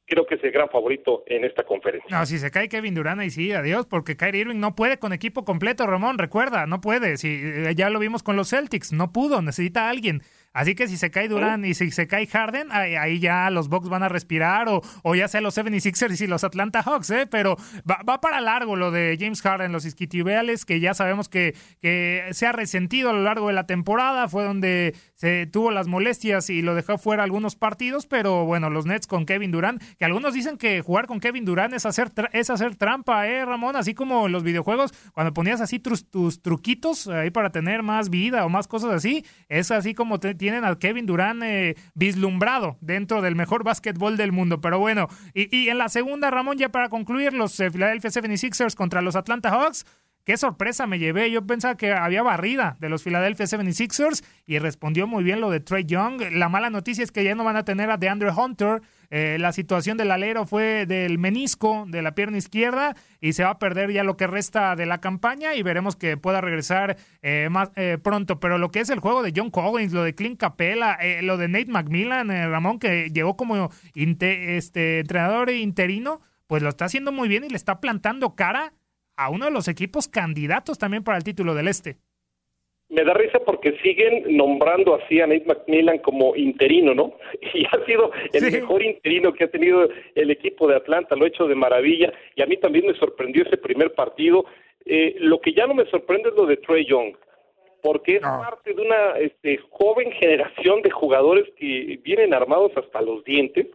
creo 0.06 0.26
que 0.26 0.36
es 0.36 0.43
el 0.43 0.52
gran 0.52 0.69
favorito 0.69 1.24
en 1.28 1.46
esta 1.46 1.63
conferencia. 1.63 2.10
No, 2.10 2.26
si 2.26 2.38
se 2.38 2.52
cae 2.52 2.69
Kevin 2.69 2.93
Durant, 2.93 3.24
y 3.24 3.30
sí, 3.30 3.52
adiós, 3.52 3.86
porque 3.86 4.17
Kyrie 4.17 4.41
Irving 4.41 4.60
no 4.60 4.76
puede 4.76 5.00
con 5.00 5.13
equipo 5.13 5.46
completo, 5.46 5.88
Ramón, 5.88 6.17
recuerda, 6.17 6.67
no 6.67 6.82
puede. 6.82 7.17
Si, 7.17 7.28
eh, 7.30 7.74
ya 7.76 7.89
lo 7.89 8.00
vimos 8.00 8.22
con 8.22 8.36
los 8.36 8.50
Celtics, 8.50 8.91
no 8.91 9.12
pudo, 9.12 9.41
necesita 9.41 9.88
a 9.88 9.89
alguien. 9.89 10.22
Así 10.54 10.76
que 10.76 10.88
si 10.88 10.98
se 10.98 11.10
cae 11.10 11.28
Durán 11.28 11.65
y 11.65 11.74
si 11.74 11.89
se 11.89 12.08
cae 12.08 12.28
Harden, 12.28 12.72
ahí, 12.72 13.19
ya 13.19 13.50
los 13.50 13.69
Bucks 13.69 13.89
van 13.89 14.04
a 14.04 14.10
respirar, 14.10 14.69
o, 14.69 14.82
o 15.02 15.15
ya 15.15 15.28
sea 15.28 15.41
los 15.41 15.58
76ers 15.58 16.22
y 16.22 16.28
los 16.28 16.43
Atlanta 16.43 16.84
Hawks, 16.84 17.10
¿eh? 17.10 17.28
Pero 17.30 17.58
va, 17.89 18.22
para 18.22 18.39
largo 18.39 18.76
lo 18.76 18.91
de 18.91 19.17
James 19.19 19.41
Harden, 19.41 19.72
los 19.72 19.86
isquitibiales, 19.86 20.63
que 20.65 20.80
ya 20.80 20.93
sabemos 20.93 21.28
que, 21.28 21.56
que 21.82 22.28
se 22.34 22.46
ha 22.46 22.52
resentido 22.52 23.10
a 23.10 23.13
lo 23.13 23.24
largo 23.24 23.48
de 23.48 23.54
la 23.54 23.65
temporada, 23.65 24.28
fue 24.30 24.43
donde 24.43 24.93
se 25.24 25.48
tuvo 25.48 25.72
las 25.72 25.88
molestias 25.88 26.50
y 26.50 26.62
lo 26.62 26.76
dejó 26.76 26.98
fuera 26.98 27.24
algunos 27.24 27.56
partidos, 27.56 28.08
pero 28.08 28.44
bueno, 28.44 28.70
los 28.70 28.86
Nets 28.86 29.08
con 29.08 29.26
Kevin 29.26 29.52
Durant, 29.52 29.82
que 29.98 30.04
algunos 30.04 30.34
dicen 30.34 30.58
que 30.58 30.82
jugar 30.82 31.08
con 31.08 31.22
Kevin 31.22 31.46
Durant 31.46 31.74
es 31.74 31.86
hacer, 31.86 32.12
es 32.34 32.50
hacer 32.50 32.76
trampa, 32.76 33.26
¿eh, 33.26 33.46
Ramón? 33.46 33.78
Así 33.78 33.94
como 33.94 34.26
en 34.26 34.34
los 34.34 34.44
videojuegos, 34.44 34.94
cuando 35.14 35.34
ponías 35.34 35.62
así 35.62 35.80
tus, 35.80 36.10
truquitos 36.42 37.08
ahí 37.08 37.32
para 37.32 37.52
tener 37.54 37.84
más 37.84 38.10
vida 38.10 38.46
o 38.46 38.50
más 38.50 38.68
cosas 38.68 38.92
así, 38.92 39.24
es 39.48 39.72
así 39.72 39.94
como 39.94 40.20
te, 40.20 40.36
tienen 40.36 40.66
a 40.66 40.78
Kevin 40.78 41.06
Durant 41.06 41.42
eh, 41.42 41.76
vislumbrado 41.94 42.76
dentro 42.82 43.22
del 43.22 43.38
mejor 43.38 43.64
básquetbol 43.64 44.18
del 44.18 44.34
mundo. 44.34 44.60
Pero 44.60 44.78
bueno, 44.78 45.08
y, 45.34 45.70
en 45.70 45.78
la 45.78 45.88
segunda, 45.88 46.32
Ramón, 46.32 46.58
ya 46.58 46.68
para 46.68 46.90
concluir, 46.90 47.32
los 47.32 47.58
eh, 47.62 47.72
Philadelphia 47.72 48.10
76ers 48.10 48.76
contra 48.76 49.02
los 49.02 49.16
Atlanta 49.16 49.52
Hawks. 49.52 49.86
Qué 50.26 50.38
sorpresa 50.38 50.88
me 50.88 51.00
llevé. 51.00 51.30
Yo 51.32 51.46
pensaba 51.46 51.76
que 51.76 51.92
había 51.92 52.24
barrida 52.24 52.78
de 52.80 52.88
los 52.88 53.04
Philadelphia 53.04 53.46
76ers 53.46 54.24
y 54.46 54.58
respondió 54.58 55.06
muy 55.06 55.22
bien 55.22 55.42
lo 55.42 55.50
de 55.50 55.60
Trey 55.60 55.84
Young. 55.84 56.22
La 56.32 56.48
mala 56.48 56.70
noticia 56.70 57.04
es 57.04 57.12
que 57.12 57.26
ya 57.26 57.36
no 57.36 57.44
van 57.44 57.58
a 57.58 57.66
tener 57.66 57.90
a 57.92 57.98
DeAndre 57.98 58.32
Hunter. 58.32 58.82
Eh, 59.10 59.36
la 59.38 59.52
situación 59.52 59.98
del 59.98 60.12
alero 60.12 60.46
fue 60.46 60.86
del 60.86 61.20
menisco 61.20 61.84
de 61.90 62.02
la 62.02 62.16
pierna 62.16 62.38
izquierda 62.38 62.96
y 63.20 63.34
se 63.34 63.44
va 63.44 63.50
a 63.50 63.60
perder 63.60 63.92
ya 63.92 64.06
lo 64.06 64.16
que 64.16 64.26
resta 64.26 64.78
de 64.78 64.86
la 64.86 65.02
campaña 65.02 65.56
y 65.56 65.62
veremos 65.62 65.98
que 65.98 66.16
pueda 66.16 66.40
regresar 66.40 66.96
eh, 67.22 67.50
más 67.52 67.72
eh, 67.76 67.98
pronto. 68.02 68.40
Pero 68.40 68.58
lo 68.58 68.72
que 68.72 68.80
es 68.80 68.90
el 68.90 69.02
juego 69.02 69.24
de 69.24 69.34
John 69.36 69.52
Collins, 69.52 69.92
lo 69.92 70.04
de 70.04 70.16
Clint 70.16 70.40
Capella, 70.40 70.98
lo 71.22 71.36
de 71.36 71.50
Nate 71.50 71.66
McMillan, 71.66 72.30
Ramón, 72.30 72.80
que 72.80 73.10
llegó 73.10 73.36
como 73.36 73.72
este, 73.94 75.00
entrenador 75.00 75.50
interino, 75.50 76.22
pues 76.48 76.64
lo 76.64 76.70
está 76.70 76.86
haciendo 76.86 77.12
muy 77.12 77.28
bien 77.28 77.44
y 77.44 77.50
le 77.50 77.58
está 77.58 77.82
plantando 77.82 78.36
cara 78.36 78.72
a 79.17 79.30
uno 79.30 79.45
de 79.45 79.52
los 79.52 79.67
equipos 79.67 80.08
candidatos 80.08 80.78
también 80.78 81.04
para 81.04 81.17
el 81.17 81.23
título 81.23 81.54
del 81.54 81.67
Este. 81.67 81.97
Me 82.89 83.04
da 83.04 83.13
risa 83.13 83.39
porque 83.39 83.76
siguen 83.82 84.38
nombrando 84.38 84.93
así 84.93 85.19
a 85.19 85.26
Nate 85.26 85.45
McMillan 85.47 85.97
como 85.99 86.36
interino, 86.36 86.93
¿no? 86.93 87.17
Y 87.54 87.65
ha 87.65 87.86
sido 87.86 88.12
el 88.32 88.52
mejor 88.52 88.84
interino 88.84 89.34
que 89.34 89.45
ha 89.45 89.47
tenido 89.47 89.89
el 90.13 90.30
equipo 90.30 90.67
de 90.67 90.76
Atlanta, 90.76 91.15
lo 91.15 91.26
ha 91.26 91.30
hecho 91.30 91.47
de 91.47 91.56
maravilla. 91.56 92.13
Y 92.36 92.43
a 92.43 92.45
mí 92.45 92.58
también 92.58 92.86
me 92.86 92.93
sorprendió 92.93 93.43
ese 93.43 93.58
primer 93.58 93.93
partido. 93.95 94.45
Eh, 94.86 95.15
lo 95.19 95.39
que 95.41 95.54
ya 95.54 95.65
no 95.65 95.73
me 95.73 95.86
sorprende 95.86 96.30
es 96.30 96.36
lo 96.36 96.45
de 96.45 96.58
Trey 96.58 96.86
Young, 96.86 97.15
porque 97.82 98.17
es 98.17 98.21
parte 98.21 98.73
de 98.73 98.82
una 98.82 99.17
este, 99.17 99.58
joven 99.71 100.12
generación 100.12 100.82
de 100.84 100.91
jugadores 100.91 101.45
que 101.58 101.99
vienen 102.04 102.34
armados 102.34 102.73
hasta 102.76 103.02
los 103.02 103.23
dientes 103.23 103.67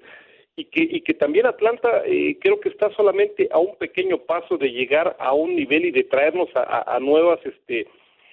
y 0.58 0.64
que, 0.64 0.82
y 0.82 1.00
que 1.02 1.14
también 1.14 1.46
Atlanta 1.46 2.02
eh, 2.04 2.36
creo 2.40 2.58
que 2.58 2.68
está 2.68 2.90
solamente 2.90 3.48
a 3.52 3.58
un 3.58 3.76
pequeño 3.76 4.18
paso 4.18 4.58
de 4.58 4.72
llegar 4.72 5.16
a 5.20 5.32
un 5.32 5.54
nivel 5.54 5.84
y 5.84 5.92
de 5.92 6.02
traernos 6.02 6.48
a, 6.56 6.96
a 6.96 6.98
nuevas 6.98 7.38
este 7.46 7.86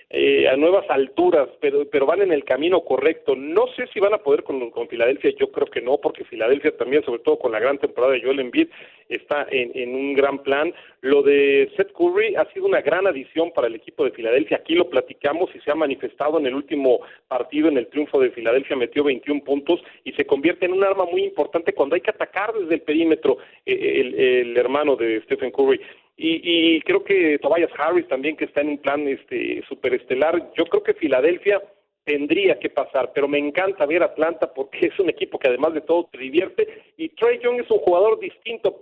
eh, 0.09 0.47
a 0.47 0.55
nuevas 0.55 0.85
alturas, 0.89 1.49
pero, 1.59 1.89
pero 1.89 2.05
van 2.05 2.21
en 2.21 2.31
el 2.31 2.43
camino 2.43 2.81
correcto. 2.81 3.35
No 3.35 3.65
sé 3.75 3.87
si 3.93 3.99
van 3.99 4.13
a 4.13 4.19
poder 4.19 4.43
con, 4.43 4.69
con 4.69 4.87
Filadelfia, 4.87 5.31
yo 5.39 5.51
creo 5.51 5.67
que 5.67 5.81
no, 5.81 5.97
porque 5.97 6.23
Filadelfia 6.25 6.77
también, 6.77 7.03
sobre 7.03 7.23
todo 7.23 7.39
con 7.39 7.51
la 7.51 7.59
gran 7.59 7.79
temporada 7.79 8.13
de 8.13 8.21
Joel 8.21 8.39
Embiid, 8.39 8.67
está 9.09 9.47
en, 9.49 9.71
en 9.73 9.95
un 9.95 10.13
gran 10.13 10.39
plan. 10.43 10.73
Lo 11.01 11.23
de 11.23 11.71
Seth 11.75 11.91
Curry 11.91 12.35
ha 12.35 12.45
sido 12.53 12.65
una 12.65 12.81
gran 12.81 13.07
adición 13.07 13.51
para 13.51 13.67
el 13.67 13.75
equipo 13.75 14.05
de 14.05 14.11
Filadelfia. 14.11 14.57
Aquí 14.57 14.75
lo 14.75 14.89
platicamos 14.89 15.49
y 15.55 15.59
se 15.59 15.71
ha 15.71 15.75
manifestado 15.75 16.39
en 16.39 16.45
el 16.45 16.55
último 16.55 17.01
partido, 17.27 17.67
en 17.69 17.77
el 17.77 17.87
triunfo 17.87 18.19
de 18.19 18.31
Filadelfia, 18.31 18.75
metió 18.75 19.03
21 19.03 19.43
puntos 19.43 19.83
y 20.03 20.11
se 20.13 20.25
convierte 20.25 20.65
en 20.65 20.73
un 20.73 20.83
arma 20.83 21.05
muy 21.05 21.23
importante 21.23 21.73
cuando 21.73 21.95
hay 21.95 22.01
que 22.01 22.11
atacar 22.11 22.53
desde 22.53 22.75
el 22.75 22.81
perímetro 22.81 23.37
eh, 23.65 24.01
el, 24.01 24.15
el 24.15 24.57
hermano 24.57 24.95
de 24.95 25.21
Stephen 25.21 25.51
Curry. 25.51 25.81
Y, 26.17 26.78
y, 26.78 26.82
creo 26.82 27.04
que 27.04 27.38
Tobias 27.39 27.71
Harris 27.78 28.08
también 28.08 28.38
que 28.38 28.45
está 28.45 28.62
en 28.62 28.69
un 28.69 28.78
plan 28.78 29.06
este 29.08 29.62
superestelar. 29.67 30.51
Yo 30.58 30.65
creo 30.65 30.82
que 30.82 30.93
Filadelfia 30.93 31.62
tendría 32.06 32.58
que 32.60 32.69
pasar, 32.69 33.12
pero 33.13 33.28
me 33.28 33.39
encanta 33.39 33.86
ver 33.86 34.04
Atlanta 34.04 34.54
porque 34.54 34.88
es 34.88 34.99
un 34.99 35.10
equipo 35.10 35.39
que 35.39 35.49
además 35.49 35.73
de 35.73 35.82
todo 35.82 36.08
te 36.12 36.19
divierte 36.19 36.67
y 36.97 37.10
Trey 37.10 37.39
Young 37.43 37.60
es 37.60 37.69
un 37.69 37.80
jugador 37.80 38.19
distinto. 38.19 38.80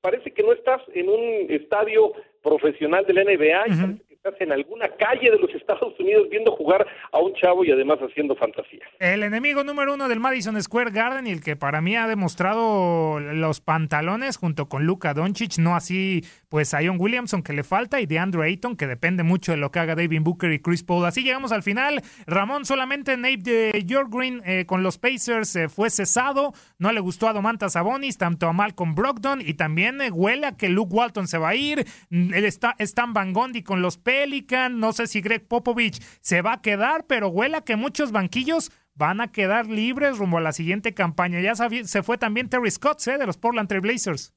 Parece 0.00 0.30
que 0.30 0.42
no 0.42 0.52
estás 0.52 0.80
en 0.94 1.10
un 1.10 1.46
estadio 1.50 2.12
profesional 2.42 3.04
de 3.04 3.12
la 3.12 3.24
NBA 3.24 3.98
que 4.08 4.09
en 4.38 4.52
alguna 4.52 4.88
calle 4.96 5.30
de 5.30 5.38
los 5.38 5.50
Estados 5.54 5.98
Unidos 5.98 6.28
viendo 6.30 6.52
jugar 6.52 6.86
a 7.10 7.18
un 7.18 7.32
chavo 7.34 7.64
y 7.64 7.70
además 7.70 7.98
haciendo 8.00 8.36
fantasía. 8.36 8.80
El 8.98 9.22
enemigo 9.22 9.64
número 9.64 9.94
uno 9.94 10.08
del 10.08 10.20
Madison 10.20 10.60
Square 10.62 10.90
Garden 10.90 11.26
y 11.26 11.30
el 11.30 11.42
que 11.42 11.56
para 11.56 11.80
mí 11.80 11.96
ha 11.96 12.06
demostrado 12.06 13.18
los 13.18 13.60
pantalones 13.60 14.36
junto 14.36 14.68
con 14.68 14.84
Luka 14.84 15.14
Doncic, 15.14 15.58
no 15.58 15.74
así 15.74 16.22
pues 16.50 16.74
a 16.74 16.80
John 16.84 16.96
Williamson 16.98 17.42
que 17.42 17.52
le 17.52 17.62
falta 17.62 18.00
y 18.00 18.06
de 18.06 18.18
Andrew 18.18 18.42
Ayton 18.42 18.76
que 18.76 18.86
depende 18.86 19.22
mucho 19.22 19.52
de 19.52 19.58
lo 19.58 19.70
que 19.70 19.78
haga 19.78 19.94
David 19.94 20.20
Booker 20.22 20.52
y 20.52 20.58
Chris 20.58 20.82
Paul. 20.82 21.06
Así 21.06 21.22
llegamos 21.22 21.52
al 21.52 21.62
final. 21.62 22.02
Ramón 22.26 22.64
solamente 22.64 23.16
Nate 23.16 23.72
de 23.72 23.84
York 23.86 24.08
Green 24.10 24.42
eh, 24.44 24.66
con 24.66 24.82
los 24.82 24.98
Pacers 24.98 25.56
eh, 25.56 25.68
fue 25.68 25.88
cesado. 25.88 26.52
No 26.78 26.92
le 26.92 27.00
gustó 27.00 27.28
a 27.28 27.32
Domantas 27.32 27.72
Sabonis, 27.72 28.18
tanto 28.18 28.48
a 28.48 28.52
Malcolm 28.52 28.94
Brogdon 28.94 29.40
y 29.40 29.54
también 29.54 30.00
eh, 30.00 30.10
huele 30.10 30.46
a 30.46 30.56
que 30.56 30.68
Luke 30.68 30.92
Walton 30.92 31.26
se 31.26 31.38
va 31.38 31.50
a 31.50 31.54
ir. 31.54 31.86
Él 32.10 32.44
está 32.44 32.74
Stan 32.78 33.12
Van 33.12 33.32
Gondi 33.32 33.62
con 33.62 33.80
los 33.80 33.96
Pelicans. 34.10 34.76
No 34.76 34.92
sé 34.92 35.06
si 35.06 35.20
Greg 35.20 35.46
Popovich 35.46 36.00
se 36.20 36.42
va 36.42 36.54
a 36.54 36.62
quedar, 36.62 37.04
pero 37.08 37.28
huele 37.28 37.58
a 37.58 37.64
que 37.64 37.76
muchos 37.76 38.10
banquillos 38.10 38.70
van 38.94 39.20
a 39.20 39.30
quedar 39.30 39.66
libres 39.66 40.18
rumbo 40.18 40.38
a 40.38 40.40
la 40.40 40.52
siguiente 40.52 40.92
campaña. 40.94 41.40
Ya 41.40 41.54
se 41.54 42.02
fue 42.02 42.18
también 42.18 42.48
Terry 42.48 42.70
Scott 42.70 43.00
de 43.04 43.26
los 43.26 43.38
Portland 43.38 43.68
Trail 43.68 43.82
Blazers. 43.82 44.34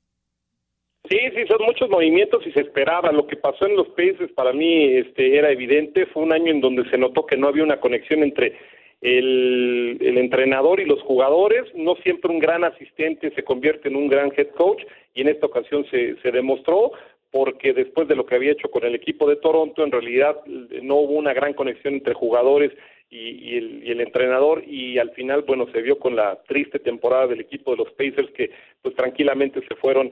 Sí, 1.10 1.18
sí, 1.36 1.48
son 1.48 1.66
muchos 1.66 1.90
movimientos 1.90 2.46
y 2.46 2.52
se 2.52 2.62
esperaba. 2.62 3.12
Lo 3.12 3.26
que 3.26 3.36
pasó 3.36 3.66
en 3.66 3.76
los 3.76 3.90
Pacers 3.90 4.32
para 4.34 4.54
mí 4.54 4.96
este, 4.96 5.38
era 5.38 5.52
evidente. 5.52 6.06
Fue 6.06 6.22
un 6.22 6.32
año 6.32 6.52
en 6.52 6.62
donde 6.62 6.88
se 6.92 6.98
notó 6.98 7.26
que 7.26 7.36
no 7.36 7.48
había 7.48 7.64
una 7.64 7.80
conexión 7.80 8.22
entre 8.22 8.56
el, 9.02 9.98
el, 10.00 10.18
entrenador 10.18 10.80
y 10.80 10.86
los 10.86 11.02
jugadores. 11.02 11.64
No 11.74 11.96
siempre 12.04 12.32
un 12.32 12.40
gran 12.40 12.64
asistente 12.64 13.32
se 13.36 13.44
convierte 13.44 13.90
en 13.90 13.96
un 13.96 14.08
gran 14.08 14.32
head 14.38 14.50
coach 14.52 14.82
y 15.14 15.22
en 15.22 15.30
esta 15.30 15.48
ocasión 15.48 15.86
se, 15.92 16.16
se 16.22 16.32
demostró 16.32 16.92
porque 17.34 17.74
después 17.74 18.08
de 18.08 18.16
lo 18.16 18.28
que 18.28 18.36
había 18.36 18.52
hecho 18.52 18.70
con 18.70 18.86
el 18.86 18.94
equipo 18.94 19.28
de 19.28 19.38
Toronto, 19.38 19.84
en 19.84 19.92
realidad 19.92 20.40
no 20.46 20.98
hubo 20.98 21.14
una 21.14 21.34
gran 21.34 21.56
conexión 21.56 21.96
entre 21.96 22.14
jugadores 22.14 22.72
y, 23.10 23.58
el, 23.58 24.02
entrenador 24.02 24.64
y 24.68 25.00
al 25.00 25.10
final, 25.12 25.42
bueno, 25.42 25.66
se 25.74 25.82
vio 25.82 25.98
con 25.98 26.16
la 26.16 26.40
triste 26.48 26.78
temporada 26.78 27.26
del 27.26 27.42
equipo 27.42 27.72
de 27.72 27.78
los 27.78 27.92
Pacers 27.94 28.30
que 28.36 28.52
pues 28.84 28.96
tranquilamente 28.96 29.62
se 29.68 29.76
fueron 29.76 30.12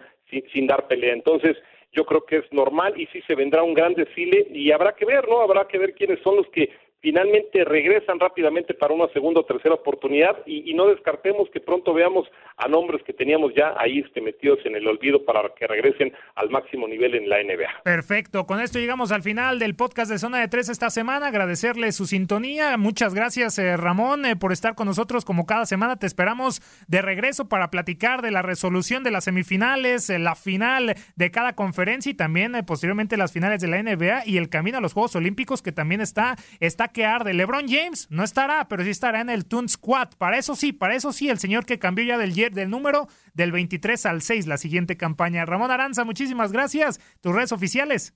sin, 0.51 0.65
dar 0.65 0.87
pelea. 0.87 1.13
Entonces, 1.13 1.57
yo 1.91 2.05
creo 2.05 2.25
que 2.25 2.37
es 2.37 2.51
normal 2.51 2.99
y 2.99 3.05
sí 3.07 3.21
se 3.27 3.35
vendrá 3.35 3.61
un 3.61 3.75
gran 3.75 3.93
desfile 3.93 4.47
y 4.51 4.71
habrá 4.71 4.93
que 4.95 5.05
ver, 5.05 5.27
¿no? 5.29 5.41
Habrá 5.41 5.67
que 5.67 5.77
ver 5.77 5.93
quiénes 5.93 6.19
son 6.21 6.37
los 6.37 6.47
que 6.47 6.71
finalmente 7.01 7.65
regresan 7.65 8.19
rápidamente 8.19 8.73
para 8.73 8.93
una 8.93 9.07
segunda 9.09 9.41
o 9.41 9.45
tercera 9.45 9.75
oportunidad 9.75 10.37
y, 10.45 10.71
no 10.71 10.87
descartemos 10.87 11.49
que 11.49 11.59
pronto 11.59 11.93
veamos 11.93 12.27
a 12.55 12.67
nombres 12.67 13.03
que 13.03 13.11
teníamos 13.11 13.53
ya 13.53 13.73
ahí 13.77 13.99
este, 13.99 14.21
metidos 14.21 14.59
en 14.65 14.75
el 14.75 14.87
olvido 14.87 15.25
para 15.25 15.53
que 15.53 15.67
regresen 15.67 16.13
al 16.35 16.49
máximo 16.49 16.87
nivel 16.87 17.15
en 17.15 17.27
la 17.27 17.43
NBA. 17.43 17.83
Perfecto, 17.83 18.45
con 18.45 18.61
esto 18.61 18.79
llegamos 18.79 19.11
al 19.11 19.21
final 19.21 19.59
del 19.59 19.75
podcast 19.75 20.09
de 20.09 20.17
Zona 20.17 20.39
de 20.39 20.47
Tres 20.47 20.69
esta 20.69 20.89
semana, 20.89 21.27
agradecerle 21.27 21.91
su 21.91 22.05
sintonía, 22.05 22.77
muchas 22.77 23.13
gracias 23.13 23.59
eh, 23.59 23.75
Ramón 23.75 24.25
eh, 24.25 24.35
por 24.35 24.53
estar 24.53 24.75
con 24.75 24.87
nosotros 24.87 25.25
como 25.25 25.45
cada 25.45 25.65
semana, 25.65 25.97
te 25.97 26.07
esperamos 26.07 26.61
de 26.87 27.01
regreso 27.01 27.49
para 27.49 27.69
platicar 27.69 28.21
de 28.21 28.31
la 28.31 28.43
resolución 28.43 29.03
de 29.03 29.11
las 29.11 29.25
semifinales, 29.25 30.09
eh, 30.09 30.19
la 30.19 30.35
final 30.35 30.95
de 31.15 31.31
cada 31.31 31.53
conferencia 31.53 32.11
y 32.11 32.15
también 32.15 32.53
posteriormente 32.65 33.17
las 33.17 33.33
finales 33.33 33.59
de 33.59 33.67
la 33.67 33.81
NBA 33.81 34.23
y 34.25 34.37
el 34.37 34.49
camino 34.49 34.77
a 34.77 34.81
los 34.81 34.93
Juegos 34.93 35.15
Olímpicos 35.15 35.61
que 35.61 35.71
también 35.71 35.99
está, 35.99 36.35
está 36.59 36.90
que 36.91 37.05
arde. 37.05 37.33
LeBron 37.33 37.67
James 37.67 38.07
no 38.09 38.23
estará, 38.23 38.67
pero 38.67 38.83
sí 38.83 38.89
estará 38.89 39.21
en 39.21 39.29
el 39.29 39.47
Toon 39.47 39.69
Squad. 39.69 40.09
Para 40.17 40.37
eso 40.37 40.55
sí, 40.55 40.73
para 40.73 40.95
eso 40.95 41.11
sí, 41.11 41.29
el 41.29 41.39
señor 41.39 41.65
que 41.65 41.79
cambió 41.79 42.05
ya 42.05 42.17
del, 42.17 42.33
del 42.33 42.69
número 42.69 43.07
del 43.33 43.51
23 43.51 44.05
al 44.05 44.21
6 44.21 44.47
la 44.47 44.57
siguiente 44.57 44.97
campaña. 44.97 45.45
Ramón 45.45 45.71
Aranza, 45.71 46.03
muchísimas 46.03 46.51
gracias. 46.51 46.99
Tus 47.21 47.35
redes 47.35 47.51
oficiales. 47.51 48.15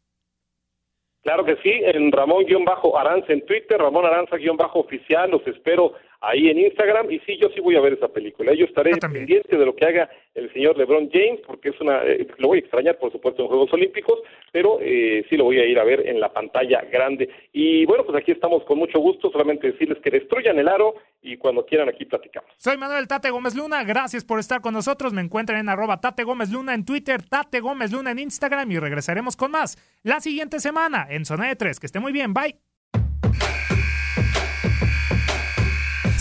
Claro 1.25 1.43
que 1.43 1.55
sí, 1.63 1.71
en 1.71 2.11
Ramón-Aranza 2.11 3.33
en 3.33 3.43
Twitter, 3.47 3.79
Ramón 3.79 4.05
Aranza-oficial, 4.05 5.31
los 5.31 5.45
espero 5.47 5.93
ahí 6.27 6.49
en 6.49 6.59
Instagram 6.59 7.11
y 7.11 7.19
sí, 7.19 7.37
yo 7.41 7.49
sí 7.53 7.59
voy 7.59 7.75
a 7.75 7.81
ver 7.81 7.93
esa 7.93 8.07
película. 8.07 8.53
Yo 8.53 8.65
estaré 8.65 8.91
pendiente 8.97 9.57
de 9.57 9.65
lo 9.65 9.75
que 9.75 9.85
haga 9.85 10.09
el 10.33 10.51
señor 10.53 10.77
LeBron 10.77 11.09
James 11.11 11.41
porque 11.45 11.69
es 11.69 11.81
una, 11.81 12.03
eh, 12.03 12.27
lo 12.37 12.49
voy 12.49 12.57
a 12.57 12.61
extrañar 12.61 12.97
por 12.97 13.11
supuesto 13.11 13.43
en 13.43 13.47
Juegos 13.47 13.73
Olímpicos, 13.73 14.19
pero 14.51 14.79
eh, 14.81 15.25
sí 15.29 15.37
lo 15.37 15.45
voy 15.45 15.59
a 15.59 15.65
ir 15.65 15.79
a 15.79 15.83
ver 15.83 16.07
en 16.07 16.19
la 16.19 16.33
pantalla 16.33 16.81
grande. 16.91 17.29
Y 17.53 17.85
bueno, 17.85 18.05
pues 18.05 18.17
aquí 18.17 18.31
estamos 18.31 18.63
con 18.63 18.77
mucho 18.77 18.99
gusto, 18.99 19.31
solamente 19.31 19.71
decirles 19.71 19.99
que 19.99 20.11
destruyan 20.11 20.57
el 20.59 20.67
aro 20.67 20.95
y 21.21 21.37
cuando 21.37 21.65
quieran 21.65 21.89
aquí 21.89 22.05
platicamos. 22.05 22.51
Soy 22.57 22.77
Manuel 22.77 23.07
Tate 23.07 23.29
Gómez 23.29 23.55
Luna, 23.55 23.83
gracias 23.83 24.23
por 24.25 24.39
estar 24.39 24.61
con 24.61 24.73
nosotros, 24.73 25.13
me 25.13 25.21
encuentran 25.21 25.59
en 25.59 25.69
arroba 25.69 25.99
Tate 25.99 26.23
Gómez 26.23 26.51
Luna 26.51 26.73
en 26.73 26.85
Twitter, 26.85 27.21
Tate 27.23 27.59
Gómez 27.59 27.91
Luna 27.91 28.11
en 28.11 28.19
Instagram 28.19 28.71
y 28.71 28.79
regresaremos 28.79 29.35
con 29.35 29.51
más 29.51 29.77
la 30.03 30.19
siguiente 30.19 30.59
semana 30.59 31.07
en 31.09 31.25
Zona 31.25 31.47
de 31.47 31.55
Tres. 31.55 31.79
Que 31.79 31.85
esté 31.85 31.99
muy 31.99 32.11
bien, 32.11 32.33
bye. 32.33 32.74